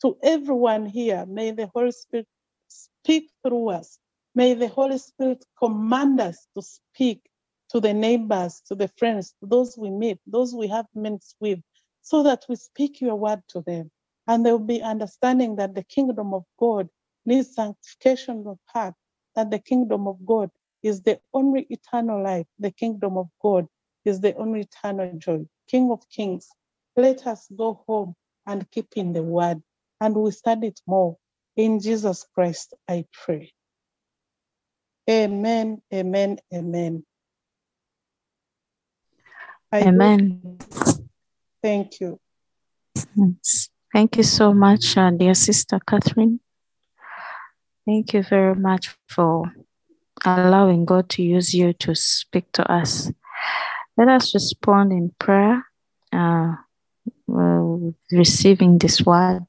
[0.04, 1.24] to everyone here.
[1.26, 2.28] May the Holy Spirit
[2.68, 3.98] speak through us.
[4.34, 7.22] May the Holy Spirit command us to speak
[7.70, 11.60] to the neighbors, to the friends, to those we meet, those we have minutes with,
[12.02, 13.90] so that we speak your word to them.
[14.28, 16.88] And they will be understanding that the kingdom of God
[17.26, 18.94] needs sanctification of heart,
[19.36, 20.50] that the kingdom of God
[20.82, 22.46] is the only eternal life.
[22.58, 23.66] The kingdom of God
[24.04, 25.46] is the only eternal joy.
[25.68, 26.48] King of kings,
[26.96, 28.14] let us go home
[28.46, 29.62] and keep in the word,
[30.00, 31.16] and we study it more.
[31.56, 33.52] In Jesus Christ, I pray.
[35.08, 37.04] Amen, amen, amen.
[39.70, 40.58] I Amen.
[41.62, 42.18] Thank you.
[43.92, 46.40] Thank you so much, uh, dear Sister Catherine.
[47.86, 49.52] Thank you very much for
[50.24, 53.10] allowing God to use you to speak to us.
[53.96, 55.64] Let us respond in prayer,
[56.12, 56.54] uh,
[58.10, 59.46] receiving this word.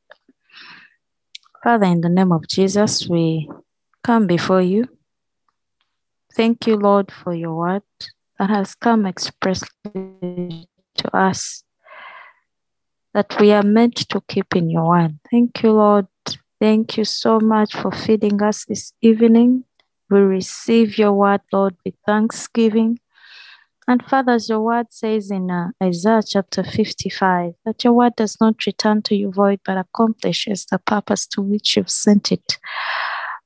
[1.66, 3.50] Father, in the name of Jesus, we
[4.04, 4.88] come before you.
[6.36, 7.82] Thank you, Lord, for your word
[8.38, 11.64] that has come expressly to us
[13.16, 15.18] that we are meant to keep in your word.
[15.32, 16.06] Thank you, Lord.
[16.62, 19.64] Thank you so much for feeding us this evening.
[20.12, 23.00] We receive your word, Lord, with thanksgiving.
[23.88, 28.38] And Father, as your word says in uh, Isaiah chapter 55, that your word does
[28.42, 32.58] not return to you void, but accomplishes the purpose to which you've sent it.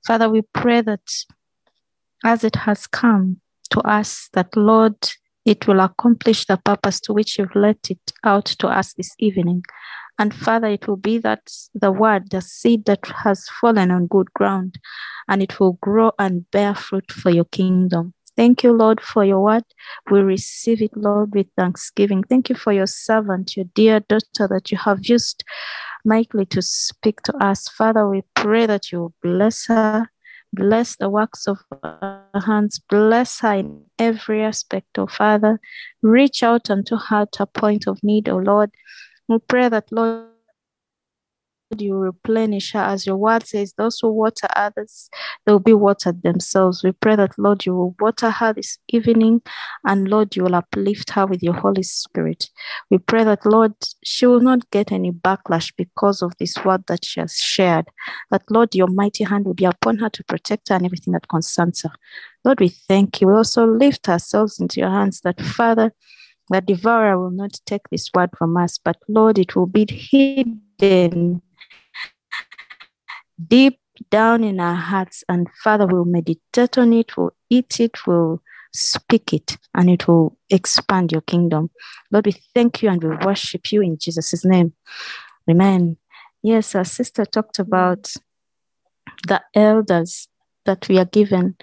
[0.08, 1.02] Father, we pray that
[2.24, 4.96] as it has come, to us that, Lord,
[5.46, 9.64] it will accomplish the purpose to which you've let it out to us this evening.
[10.18, 14.34] And Father, it will be that the word, the seed that has fallen on good
[14.34, 14.80] ground,
[15.28, 18.14] and it will grow and bear fruit for your kingdom.
[18.40, 19.66] Thank you, Lord, for your word.
[20.10, 22.24] We receive it, Lord, with thanksgiving.
[22.24, 25.44] Thank you for your servant, your dear daughter that you have used
[26.06, 27.68] mightily to speak to us.
[27.68, 30.10] Father, we pray that you bless her
[30.54, 32.80] Bless the works of her hands.
[32.80, 35.60] Bless her in every aspect, oh Father.
[36.02, 38.72] Reach out unto her at a point of need, oh Lord.
[39.28, 40.26] We pray that, Lord,
[41.78, 42.80] you replenish her.
[42.80, 45.10] As your word says those who water others
[45.46, 46.84] they will be watered themselves.
[46.84, 49.42] We pray that lord you will water her this evening
[49.86, 52.50] and lord you will uplift her with your holy spirit.
[52.90, 57.06] We pray that lord she will not get any backlash because of this word that
[57.06, 57.86] she has shared.
[58.32, 61.28] That lord your mighty hand will be upon her to protect her and everything that
[61.30, 61.92] concerns her.
[62.44, 63.28] Lord we thank you.
[63.28, 65.94] We also lift ourselves into your hands that father
[66.52, 69.86] the devourer will not take this word from us, but Lord, it will be
[70.82, 71.44] hidden
[73.48, 73.80] deep
[74.10, 75.24] down in our hearts.
[75.30, 78.42] And Father, we'll meditate on it, we'll eat it, we'll
[78.74, 81.70] speak it, and it will expand your kingdom.
[82.12, 84.74] Lord, we thank you and we worship you in Jesus' name.
[85.50, 85.98] Amen.
[86.44, 88.14] Yes, our sister talked about
[89.28, 90.28] the elders
[90.66, 91.56] that we are given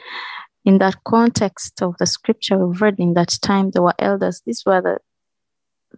[0.65, 4.65] in that context of the scripture we've read in that time there were elders these
[4.67, 4.99] were the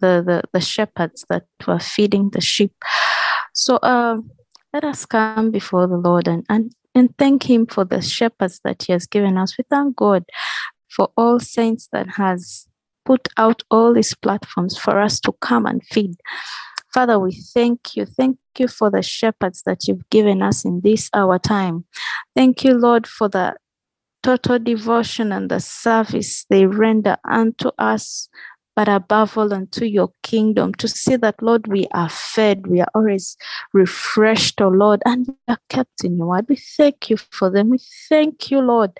[0.00, 2.72] the the, the shepherds that were feeding the sheep
[3.54, 4.30] so um
[4.78, 8.84] let us come before the Lord and, and, and thank Him for the shepherds that
[8.84, 9.58] He has given us.
[9.58, 10.24] We thank God
[10.88, 12.68] for all saints that has
[13.04, 16.14] put out all these platforms for us to come and feed.
[16.94, 18.06] Father, we thank you.
[18.06, 21.84] Thank you for the shepherds that you've given us in this our time.
[22.36, 23.56] Thank you, Lord, for the
[24.22, 28.28] total devotion and the service they render unto us
[28.78, 32.86] but above all unto your kingdom, to see that, Lord, we are fed, we are
[32.94, 33.36] always
[33.72, 36.46] refreshed, oh Lord, and we are kept in your word.
[36.48, 37.70] We thank you for them.
[37.70, 38.92] We thank you, Lord.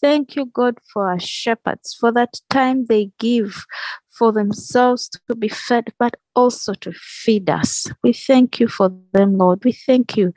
[0.00, 3.64] Thank you, God, for our shepherds, for that time they give
[4.10, 7.86] for themselves to be fed, but also to feed us.
[8.02, 9.64] We thank you for them, Lord.
[9.64, 10.34] We thank you.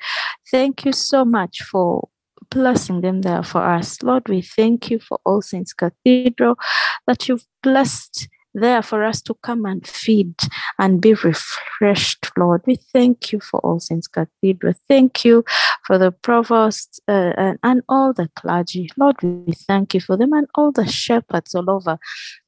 [0.52, 2.08] Thank you so much for
[2.52, 4.04] blessing them there for us.
[4.04, 6.60] Lord, we thank you for All Saints Cathedral
[7.08, 10.34] that you've blessed there for us to come and feed
[10.80, 12.62] and be refreshed, Lord.
[12.66, 14.74] We thank you for All Saints Cathedral.
[14.88, 15.44] Thank you
[15.86, 18.90] for the provost uh, and, and all the clergy.
[18.98, 22.00] Lord, we thank you for them and all the shepherds all over.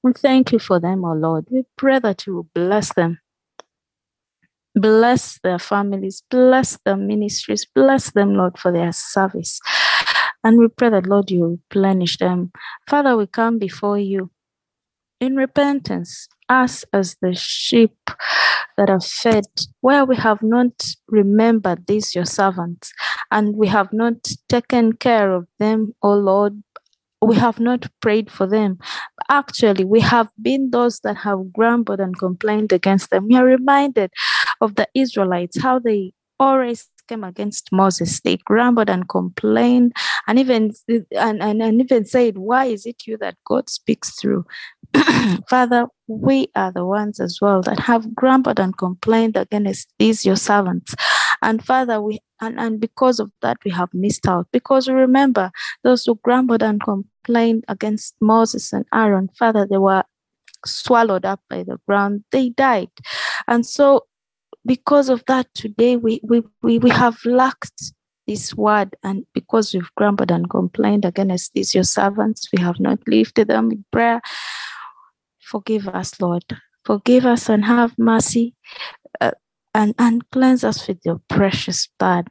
[0.01, 1.47] We thank you for them, oh Lord.
[1.51, 3.19] We pray that you will bless them.
[4.75, 9.59] Bless their families, bless their ministries, bless them, Lord, for their service.
[10.43, 12.51] And we pray that, Lord, you replenish them.
[12.87, 14.29] Father, we come before you
[15.19, 17.95] in repentance, us as the sheep
[18.77, 19.45] that are fed,
[19.81, 20.71] where we have not
[21.07, 22.93] remembered these your servants,
[23.31, 26.61] and we have not taken care of them, O Lord.
[27.21, 28.77] We have not prayed for them.
[29.29, 33.27] Actually, we have been those that have grumbled and complained against them.
[33.27, 34.11] We are reminded
[34.61, 38.19] of the Israelites, how they always came against Moses.
[38.21, 39.93] They grumbled and complained
[40.27, 44.45] and even and, and, and even said, Why is it you that God speaks through?
[45.49, 50.35] Father, we are the ones as well that have grumbled and complained against these your
[50.35, 50.95] servants.
[51.41, 54.47] And Father, we and, and because of that we have missed out.
[54.51, 55.51] Because remember,
[55.83, 60.03] those who grumbled and complained against Moses and Aaron, Father, they were
[60.65, 62.89] swallowed up by the ground, they died.
[63.47, 64.05] And so
[64.67, 67.93] because of that today we, we, we, we have lacked
[68.27, 72.99] this word and because we've grumbled and complained against these your servants we have not
[73.07, 74.21] lifted them in prayer
[75.39, 76.43] forgive us lord
[76.83, 78.53] forgive us and have mercy
[79.21, 79.31] uh,
[79.73, 82.27] and, and cleanse us with your precious blood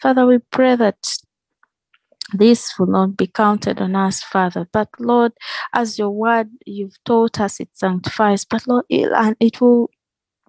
[0.00, 0.96] father we pray that
[2.32, 4.68] this will not be counted on us, Father.
[4.72, 5.32] But Lord,
[5.74, 8.44] as your word you've taught us, it sanctifies.
[8.44, 9.90] But Lord, it, and it will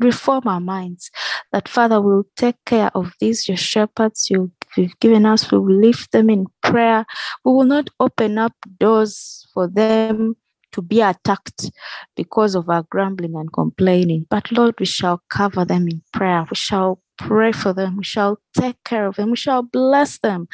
[0.01, 1.11] reform our minds.
[1.51, 5.51] That Father will take care of these, your shepherds you, you've given us.
[5.51, 7.05] We will lift them in prayer.
[7.43, 10.35] We will not open up doors for them
[10.71, 11.69] to be attacked
[12.15, 14.25] because of our grumbling and complaining.
[14.29, 16.45] But Lord, we shall cover them in prayer.
[16.49, 17.97] We shall pray for them.
[17.97, 19.31] We shall take care of them.
[19.31, 20.47] We shall bless them,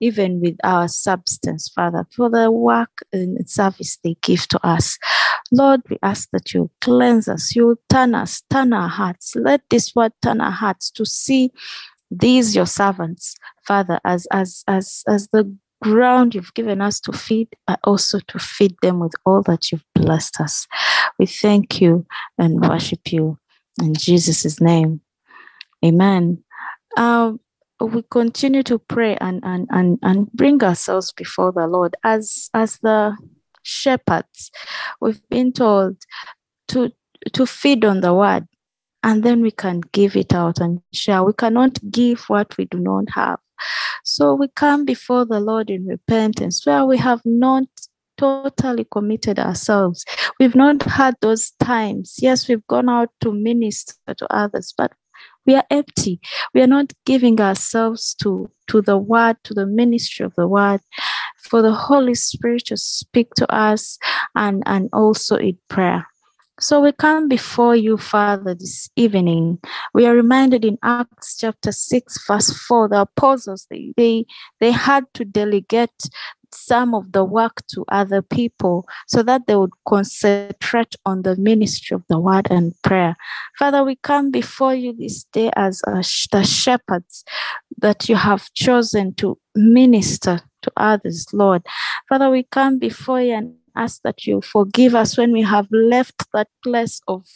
[0.00, 4.98] even with our substance, Father, for the work and service they give to us.
[5.52, 9.34] Lord, we ask that you cleanse us, you turn us, turn our hearts.
[9.36, 11.50] Let this word turn our hearts to see
[12.10, 13.34] these your servants,
[13.66, 15.52] Father, as as as as the
[15.82, 19.84] ground you've given us to feed, but also to feed them with all that you've
[19.94, 20.66] blessed us.
[21.18, 22.06] We thank you
[22.38, 23.38] and worship you
[23.82, 25.00] in Jesus' name.
[25.84, 26.42] Amen.
[26.96, 27.40] Um,
[27.80, 32.78] we continue to pray and, and, and, and bring ourselves before the Lord as as
[32.78, 33.16] the
[33.62, 34.50] shepherds.
[35.00, 35.96] We've been told
[36.68, 36.92] to
[37.32, 38.46] to feed on the word
[39.02, 41.22] and then we can give it out and share.
[41.22, 43.38] We cannot give what we do not have.
[44.04, 47.64] So we come before the Lord in repentance where we have not
[48.16, 50.04] totally committed ourselves.
[50.38, 52.16] We've not had those times.
[52.18, 54.92] Yes, we've gone out to minister to others, but
[55.46, 56.20] we are empty.
[56.54, 60.80] We are not giving ourselves to, to the word, to the ministry of the word,
[61.38, 63.98] for the Holy Spirit to speak to us
[64.34, 66.06] and, and also in prayer.
[66.60, 69.58] So we come before you, Father, this evening.
[69.92, 74.24] We are reminded in Acts chapter 6, verse 4, the apostles, they, they,
[74.60, 75.90] they had to delegate
[76.52, 81.96] some of the work to other people so that they would concentrate on the ministry
[81.96, 83.16] of the word and prayer.
[83.58, 87.24] Father, we come before you this day as the shepherds
[87.78, 91.66] that you have chosen to minister to others, Lord.
[92.08, 96.24] Father, we come before you and ask that you forgive us when we have left
[96.32, 97.26] that place of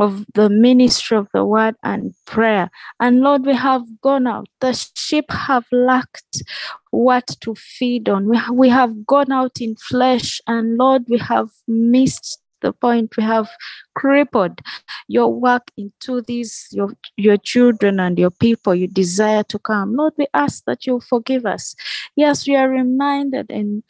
[0.00, 2.70] of the ministry of the word and prayer.
[3.00, 4.48] And Lord, we have gone out.
[4.60, 6.42] The sheep have lacked
[6.90, 8.26] what to feed on.
[8.26, 13.16] We, we have gone out in flesh, and Lord, we have missed the point.
[13.16, 13.50] We have
[13.94, 14.60] crippled
[15.06, 19.96] your work into these, your, your children and your people you desire to come.
[19.96, 21.74] Lord, we ask that you forgive us.
[22.16, 23.82] Yes, we are reminded in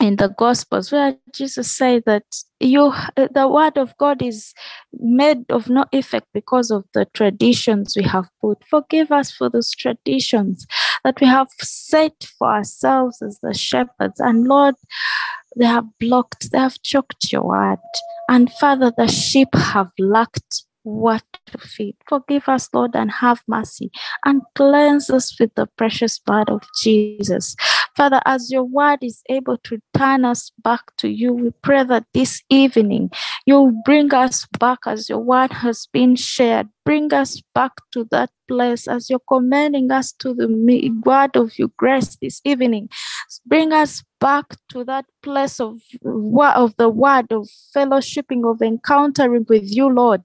[0.00, 2.24] in the gospels where jesus said that
[2.60, 4.54] you uh, the word of god is
[4.92, 9.70] made of no effect because of the traditions we have put forgive us for those
[9.72, 10.66] traditions
[11.04, 14.74] that we have set for ourselves as the shepherds and lord
[15.56, 17.78] they have blocked they have choked your word
[18.28, 21.96] and father the sheep have lacked what to feed.
[22.08, 23.90] Forgive us, Lord, and have mercy
[24.24, 27.54] and cleanse us with the precious blood of Jesus.
[27.98, 32.04] Father, as your word is able to turn us back to you, we pray that
[32.14, 33.10] this evening
[33.44, 36.68] you'll bring us back as your word has been shared.
[36.84, 40.46] Bring us back to that place as you're commending us to the
[41.04, 42.88] word of your grace this evening.
[43.46, 49.64] Bring us back to that place of, of the word of fellowshipping, of encountering with
[49.64, 50.22] you, Lord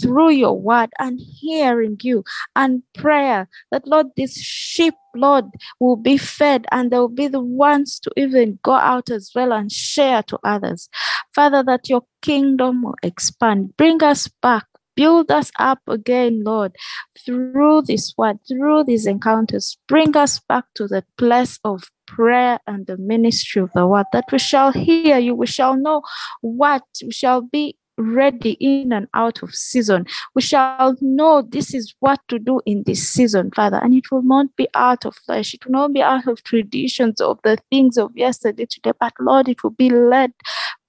[0.00, 2.24] through your word and hearing you
[2.56, 5.46] and prayer that, Lord, this sheep, Lord,
[5.80, 9.70] will be fed and they'll be the ones to even go out as well and
[9.70, 10.88] share to others.
[11.34, 13.76] Father, that your kingdom will expand.
[13.76, 14.66] Bring us back
[14.96, 16.76] build us up again, Lord,
[17.24, 19.76] through this word, through these encounters.
[19.88, 24.26] Bring us back to the place of prayer and the ministry of the word, that
[24.30, 26.02] we shall hear you, we shall know
[26.40, 30.06] what, we shall be ready in and out of season.
[30.34, 34.22] We shall know this is what to do in this season, Father, and it will
[34.22, 37.96] not be out of flesh, it will not be out of traditions of the things
[37.98, 40.32] of yesterday, today, but Lord, it will be led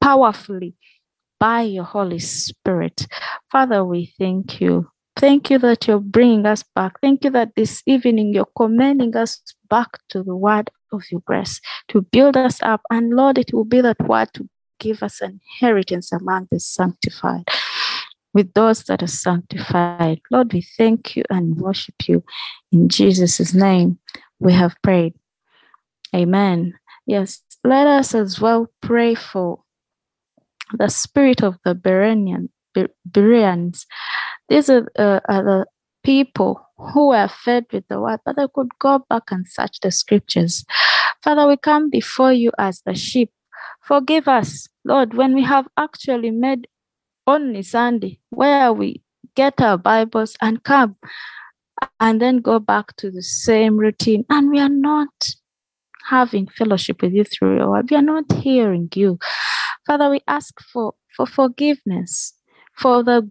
[0.01, 0.75] powerfully
[1.39, 3.07] by your Holy Spirit.
[3.51, 4.89] Father, we thank you.
[5.17, 6.99] Thank you that you're bringing us back.
[7.01, 11.61] Thank you that this evening you're commending us back to the word of your grace
[11.89, 12.81] to build us up.
[12.89, 14.49] And Lord, it will be that word to
[14.79, 17.47] give us an inheritance among the sanctified,
[18.33, 20.21] with those that are sanctified.
[20.31, 22.23] Lord, we thank you and worship you.
[22.71, 23.99] In Jesus' name,
[24.39, 25.13] we have prayed.
[26.15, 26.73] Amen.
[27.05, 29.59] Yes, let us as well pray for
[30.73, 32.49] the spirit of the Berean,
[33.09, 33.85] Bereans.
[34.49, 35.65] These are, uh, are the
[36.03, 39.91] people who were fed with the word, but they could go back and search the
[39.91, 40.65] scriptures.
[41.23, 43.31] Father, we come before you as the sheep.
[43.85, 46.67] Forgive us, Lord, when we have actually made
[47.27, 49.03] only Sunday where we
[49.35, 50.95] get our Bibles and come
[51.99, 55.35] and then go back to the same routine, and we are not
[56.09, 57.89] having fellowship with you through your word.
[57.91, 59.19] We are not hearing you.
[59.85, 62.33] Father, we ask for, for forgiveness
[62.75, 63.29] for the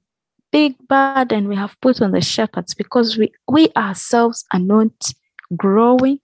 [0.52, 4.92] big burden we have put on the shepherds because we, we ourselves are not
[5.56, 6.20] growing.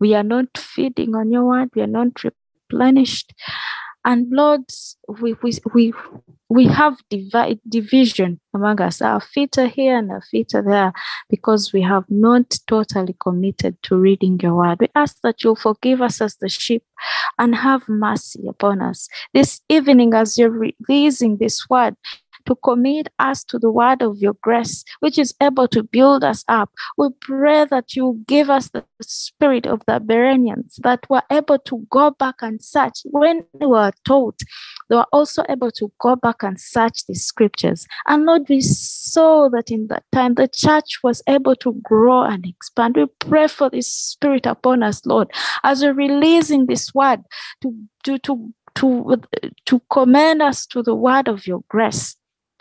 [0.00, 1.70] We are not feeding on your word.
[1.74, 2.24] We are not
[2.70, 3.32] replenished.
[4.04, 4.62] And Lord,
[5.20, 5.92] we, we, we,
[6.48, 9.02] we have divide, division among us.
[9.02, 10.92] Our feet are here and our feet are there
[11.28, 14.78] because we have not totally committed to reading your word.
[14.80, 16.82] We ask that you'll forgive us as the sheep
[17.38, 19.06] and have mercy upon us.
[19.34, 21.94] This evening, as you're releasing this word,
[22.50, 26.44] to commit us to the word of your grace, which is able to build us
[26.48, 26.70] up.
[26.98, 31.86] We pray that you give us the spirit of the Bereans, that we're able to
[31.90, 33.02] go back and search.
[33.04, 34.40] When we were taught,
[34.88, 37.86] they were also able to go back and search the scriptures.
[38.08, 42.44] And Lord, we saw that in that time the church was able to grow and
[42.44, 42.96] expand.
[42.96, 45.30] We pray for this spirit upon us, Lord,
[45.62, 47.20] as we're releasing this word
[47.62, 47.72] to
[48.02, 49.20] to to to,
[49.66, 52.16] to commend us to the word of your grace.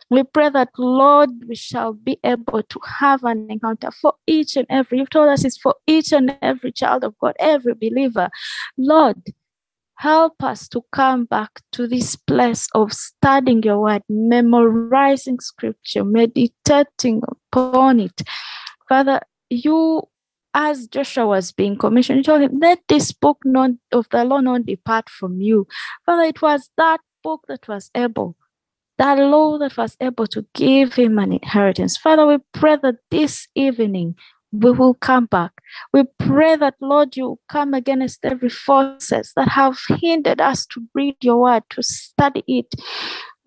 [0.09, 4.65] We pray that, Lord, we shall be able to have an encounter for each and
[4.69, 4.97] every.
[4.97, 8.29] You've told us it's for each and every child of God, every believer.
[8.77, 9.21] Lord,
[9.95, 17.21] help us to come back to this place of studying your word, memorizing scripture, meditating
[17.29, 18.21] upon it.
[18.87, 20.03] Father, you
[20.55, 24.39] as Joshua was being commissioned, he told him, Let this book not of the law
[24.39, 25.67] not depart from you.
[26.05, 28.35] Father, it was that book that was able
[28.99, 31.97] that law that was able to give him an inheritance.
[31.97, 34.15] Father, we pray that this evening
[34.51, 35.53] we will come back.
[35.93, 41.15] We pray that, Lord, you come against every forces that have hindered us to read
[41.21, 42.75] your word, to study it.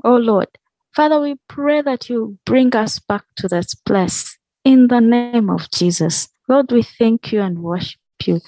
[0.05, 0.49] Oh, Lord.
[0.97, 5.71] Father, we pray that you bring us back to this place in the name of
[5.71, 6.29] Jesus.
[6.49, 8.41] Lord, we thank you and worship you.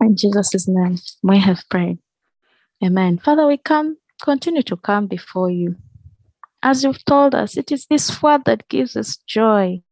[0.00, 1.98] In Jesus' name, we have prayed.
[2.82, 3.18] Amen.
[3.18, 5.76] Father, we come, continue to come before you
[6.62, 9.82] as you've told us, it is this word that gives us joy.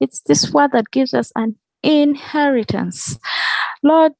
[0.00, 3.18] It's this word that gives us an inheritance.
[3.82, 4.14] Lord,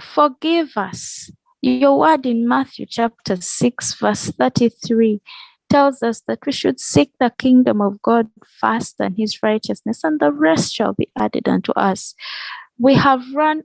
[0.00, 1.30] forgive us.
[1.62, 5.20] Your word in Matthew chapter 6, verse 33
[5.68, 8.28] tells us that we should seek the kingdom of God
[8.60, 12.14] first and his righteousness, and the rest shall be added unto us.
[12.78, 13.62] We have run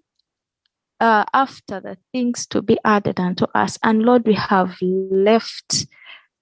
[0.99, 5.85] uh, after the things to be added unto us, and Lord, we have left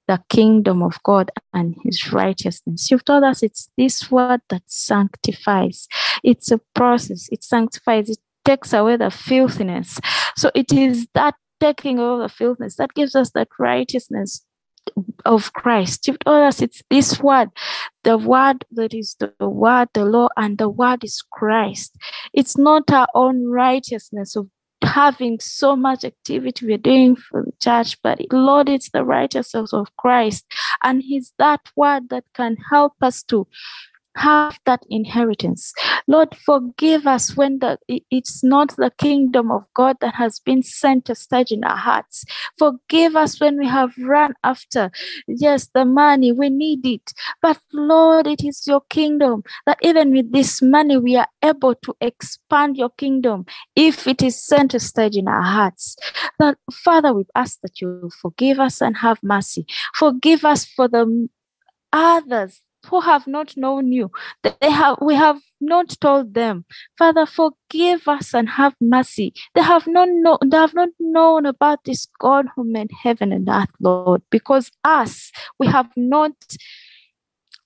[0.09, 2.89] the kingdom of God and his righteousness.
[2.89, 5.87] You've told us it's this word that sanctifies.
[6.23, 7.29] It's a process.
[7.31, 8.09] It sanctifies.
[8.09, 9.99] It takes away the filthiness.
[10.35, 14.43] So it is that taking away the filthiness that gives us that righteousness
[15.25, 16.07] of Christ.
[16.07, 17.49] You've told us it's this word,
[18.03, 21.95] the word that is the word, the law, and the word is Christ.
[22.33, 24.47] It's not our own righteousness of
[24.83, 29.87] having so much activity we're doing for the church, but Lord, it's the righteousness of
[29.97, 30.45] Christ.
[30.83, 33.47] And He's that word that can help us to
[34.19, 35.73] have that inheritance.
[36.07, 41.15] Lord, forgive us when the, it's not the kingdom of God that has been center
[41.15, 42.25] stage in our hearts.
[42.57, 44.91] Forgive us when we have run after,
[45.27, 47.13] yes, the money, we need it.
[47.41, 51.95] But Lord, it is your kingdom that even with this money, we are able to
[52.01, 53.45] expand your kingdom
[53.75, 55.95] if it is center stage in our hearts.
[56.39, 59.65] That Father, we ask that you forgive us and have mercy.
[59.95, 61.29] Forgive us for the
[61.93, 64.11] others who have not known you.
[64.43, 66.65] They have we have not told them.
[66.97, 69.33] Father, forgive us and have mercy.
[69.55, 73.47] They have not know, they have not known about this God who made heaven and
[73.49, 76.33] earth, Lord, because us we have not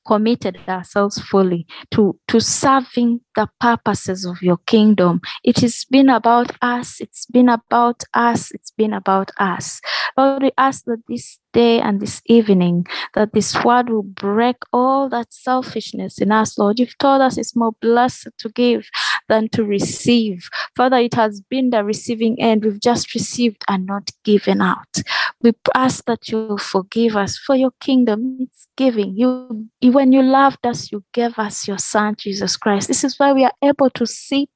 [0.05, 5.21] committed ourselves fully to, to serving the purposes of your kingdom.
[5.43, 6.99] It has been about us.
[6.99, 8.51] It's been about us.
[8.51, 9.81] It's been about us.
[10.17, 15.09] Lord, we ask that this day and this evening that this word will break all
[15.09, 16.79] that selfishness in us, Lord.
[16.79, 18.87] You've told us it's more blessed to give
[19.29, 20.49] than to receive.
[20.75, 22.63] Father, it has been the receiving end.
[22.63, 25.01] We've just received and not given out.
[25.41, 28.37] We ask that you forgive us for your kingdom.
[28.39, 29.15] It's giving.
[29.15, 32.87] You, when you loved us, you gave us your Son, Jesus Christ.
[32.87, 34.49] This is why we are able to sit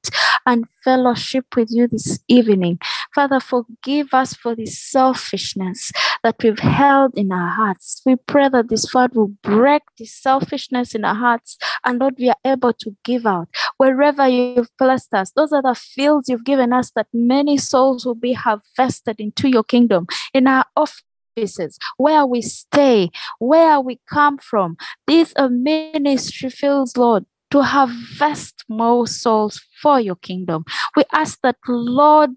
[0.46, 2.78] and fellowship with you this evening.
[3.18, 5.90] Father, forgive us for this selfishness
[6.22, 8.00] that we've held in our hearts.
[8.06, 12.28] We pray that this word will break this selfishness in our hearts and Lord, we
[12.28, 15.32] are able to give out wherever you've placed us.
[15.32, 19.64] Those are the fields you've given us that many souls will be harvested into your
[19.64, 23.10] kingdom in our offices, where we stay,
[23.40, 24.76] where we come from.
[25.08, 30.64] These are ministry fields, Lord, to harvest more souls for your kingdom.
[30.96, 32.30] We ask that, Lord,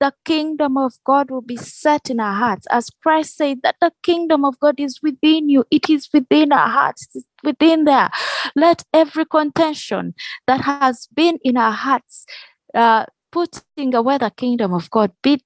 [0.00, 2.66] the kingdom of God will be set in our hearts.
[2.70, 6.68] As Christ said, that the kingdom of God is within you, it is within our
[6.68, 8.10] hearts, it's within there.
[8.54, 10.14] Let every contention
[10.46, 12.26] that has been in our hearts,
[12.74, 15.40] uh, putting away the kingdom of God, be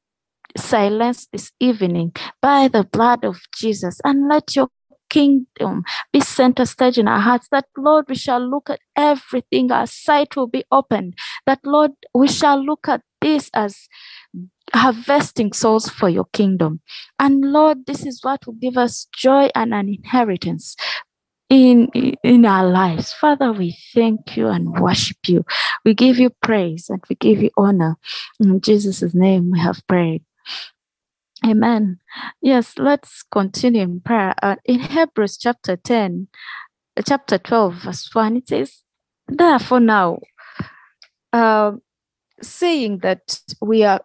[0.56, 4.68] silenced this evening by the blood of Jesus and let your
[5.12, 7.48] kingdom be center stage in our hearts.
[7.50, 11.14] That, Lord, we shall look at everything, our sight will be opened.
[11.46, 13.88] That, Lord, we shall look at this as
[14.74, 16.80] harvesting souls for your kingdom.
[17.18, 20.76] And Lord, this is what will give us joy and an inheritance
[21.50, 21.88] in
[22.22, 23.12] in our lives.
[23.12, 25.44] Father, we thank you and worship you.
[25.84, 27.96] We give you praise and we give you honor.
[28.40, 30.24] In Jesus' name we have prayed.
[31.44, 31.98] Amen.
[32.40, 34.34] Yes, let's continue in prayer.
[34.42, 36.28] Uh, in Hebrews chapter 10,
[36.96, 38.82] uh, chapter 12, verse 1, it says,
[39.26, 40.20] Therefore, now,
[41.32, 41.72] uh,
[42.40, 44.00] saying that we are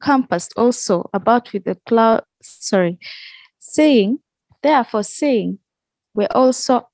[0.00, 2.98] compassed also about with the cloud, sorry,
[3.58, 4.20] saying,
[4.62, 5.58] therefore, saying,
[6.14, 6.88] we also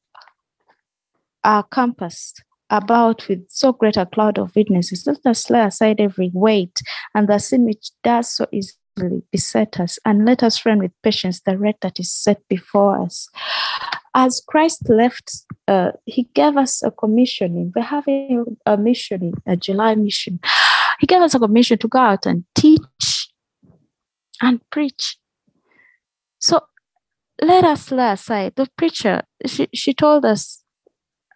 [1.43, 5.07] are compassed about with so great a cloud of witnesses.
[5.07, 6.81] Let us lay aside every weight
[7.15, 8.77] and the sin which does so is
[9.33, 13.29] beset us, and let us run with patience the race that is set before us.
[14.15, 15.31] As Christ left,
[15.67, 17.73] uh, He gave us a commissioning.
[17.75, 20.41] We're having a mission, a July mission.
[21.01, 23.31] He gave us a commission to go out and teach
[24.41, 25.19] and preach.
[26.39, 26.61] So
[27.43, 28.53] let us lay aside.
[28.57, 30.63] The preacher, she, she told us,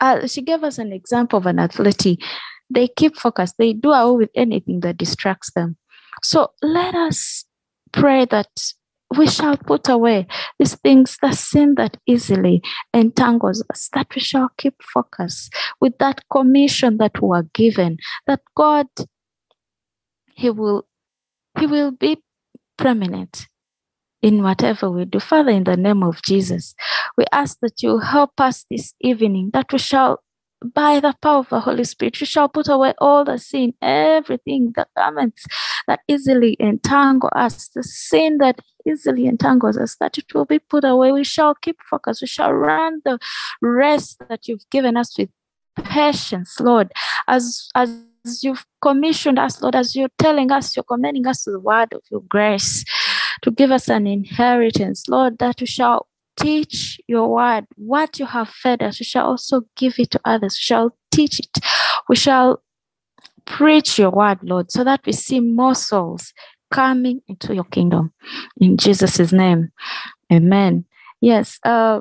[0.01, 2.23] uh, she gave us an example of an athlete.
[2.71, 5.77] They keep focused, they do away with anything that distracts them.
[6.23, 7.45] So let us
[7.93, 8.49] pray that
[9.17, 10.27] we shall put away
[10.59, 12.63] these things that sin that easily
[12.93, 15.49] entangles us, that we shall keep focus
[15.81, 18.87] with that commission that we are given, that God,
[20.35, 20.87] He will,
[21.59, 22.23] He will be
[22.77, 23.47] prominent
[24.21, 25.21] in whatever we do.
[25.21, 26.75] Father, in the name of Jesus,
[27.17, 30.21] we ask that you help us this evening, that we shall
[30.65, 34.73] by the power of the Holy Spirit, we shall put away all the sin, everything,
[34.75, 35.47] the garments
[35.87, 40.85] that easily entangle us, the sin that easily entangles us, that it will be put
[40.85, 41.13] away.
[41.13, 42.21] We shall keep focus.
[42.21, 43.19] We shall run the
[43.63, 45.31] rest that you've given us with
[45.85, 46.93] patience, Lord,
[47.29, 47.95] as as
[48.43, 52.03] you've commissioned us, Lord, as you're telling us, you're commending us to the word of
[52.11, 52.85] your grace
[53.43, 57.67] to give us an inheritance, Lord, that we shall teach your word.
[57.77, 60.55] What you have fed us, we shall also give it to others.
[60.55, 61.59] We shall teach it.
[62.09, 62.63] We shall
[63.45, 66.33] preach your word, Lord, so that we see more souls
[66.71, 68.13] coming into your kingdom.
[68.61, 69.73] In Jesus' name.
[70.33, 70.85] Amen.
[71.21, 71.59] Yes.
[71.65, 72.01] Uh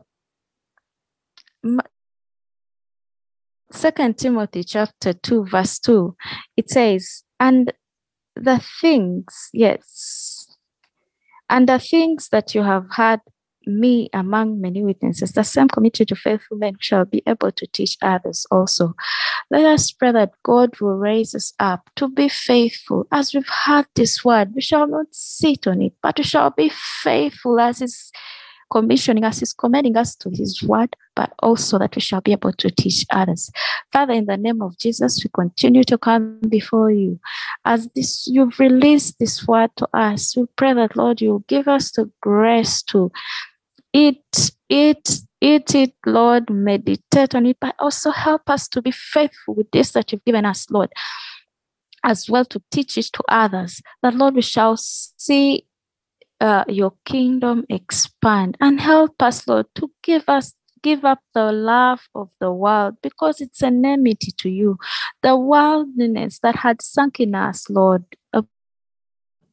[3.72, 6.16] Second Timothy chapter 2, verse 2,
[6.56, 7.74] it says, and
[8.36, 10.56] the things, yes,
[11.50, 13.20] and the things that you have heard
[13.68, 17.98] me among many witnesses, the same committed to faithful men shall be able to teach
[18.02, 18.96] others also.
[19.52, 23.08] Let us pray that God will raise us up to be faithful.
[23.12, 26.72] As we've heard this word, we shall not sit on it, but we shall be
[27.04, 28.12] faithful as is
[28.70, 32.54] commissioning us, He's commending us to His word, but also that we shall be able
[32.54, 33.50] to teach others.
[33.92, 37.20] Father, in the name of Jesus, we continue to come before you.
[37.66, 41.92] As this you've released this word to us, we pray that Lord, you give us
[41.92, 43.12] the grace to
[43.98, 49.56] eat, eat, eat it, Lord, meditate on it, but also help us to be faithful
[49.56, 50.92] with this that you've given us, Lord,
[52.04, 53.82] as well to teach it to others.
[54.04, 55.66] That, Lord, we shall see
[56.40, 62.02] uh, your kingdom expand and help us, Lord, to give us give up the love
[62.14, 64.78] of the world because it's an enmity to you.
[65.24, 68.06] The worldliness that had sunk in us, Lord,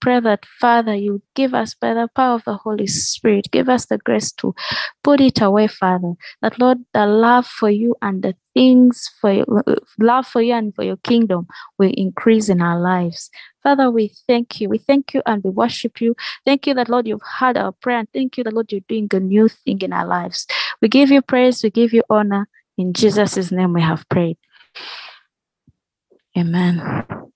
[0.05, 3.87] pray that, Father, you give us by the power of the Holy Spirit, give us
[3.87, 4.55] the grace to
[5.03, 6.13] put it away, Father.
[6.43, 9.47] That, Lord, the love for you and the things for you,
[9.99, 11.47] love for you and for your kingdom
[11.79, 13.31] will increase in our lives.
[13.63, 14.69] Father, we thank you.
[14.69, 16.15] We thank you and we worship you.
[16.45, 18.01] Thank you that, Lord, you've heard our prayer.
[18.01, 20.47] And thank you that, Lord, you're doing a new thing in our lives.
[20.83, 21.63] We give you praise.
[21.63, 22.47] We give you honor.
[22.77, 24.37] In Jesus' name we have prayed.
[26.37, 27.33] Amen.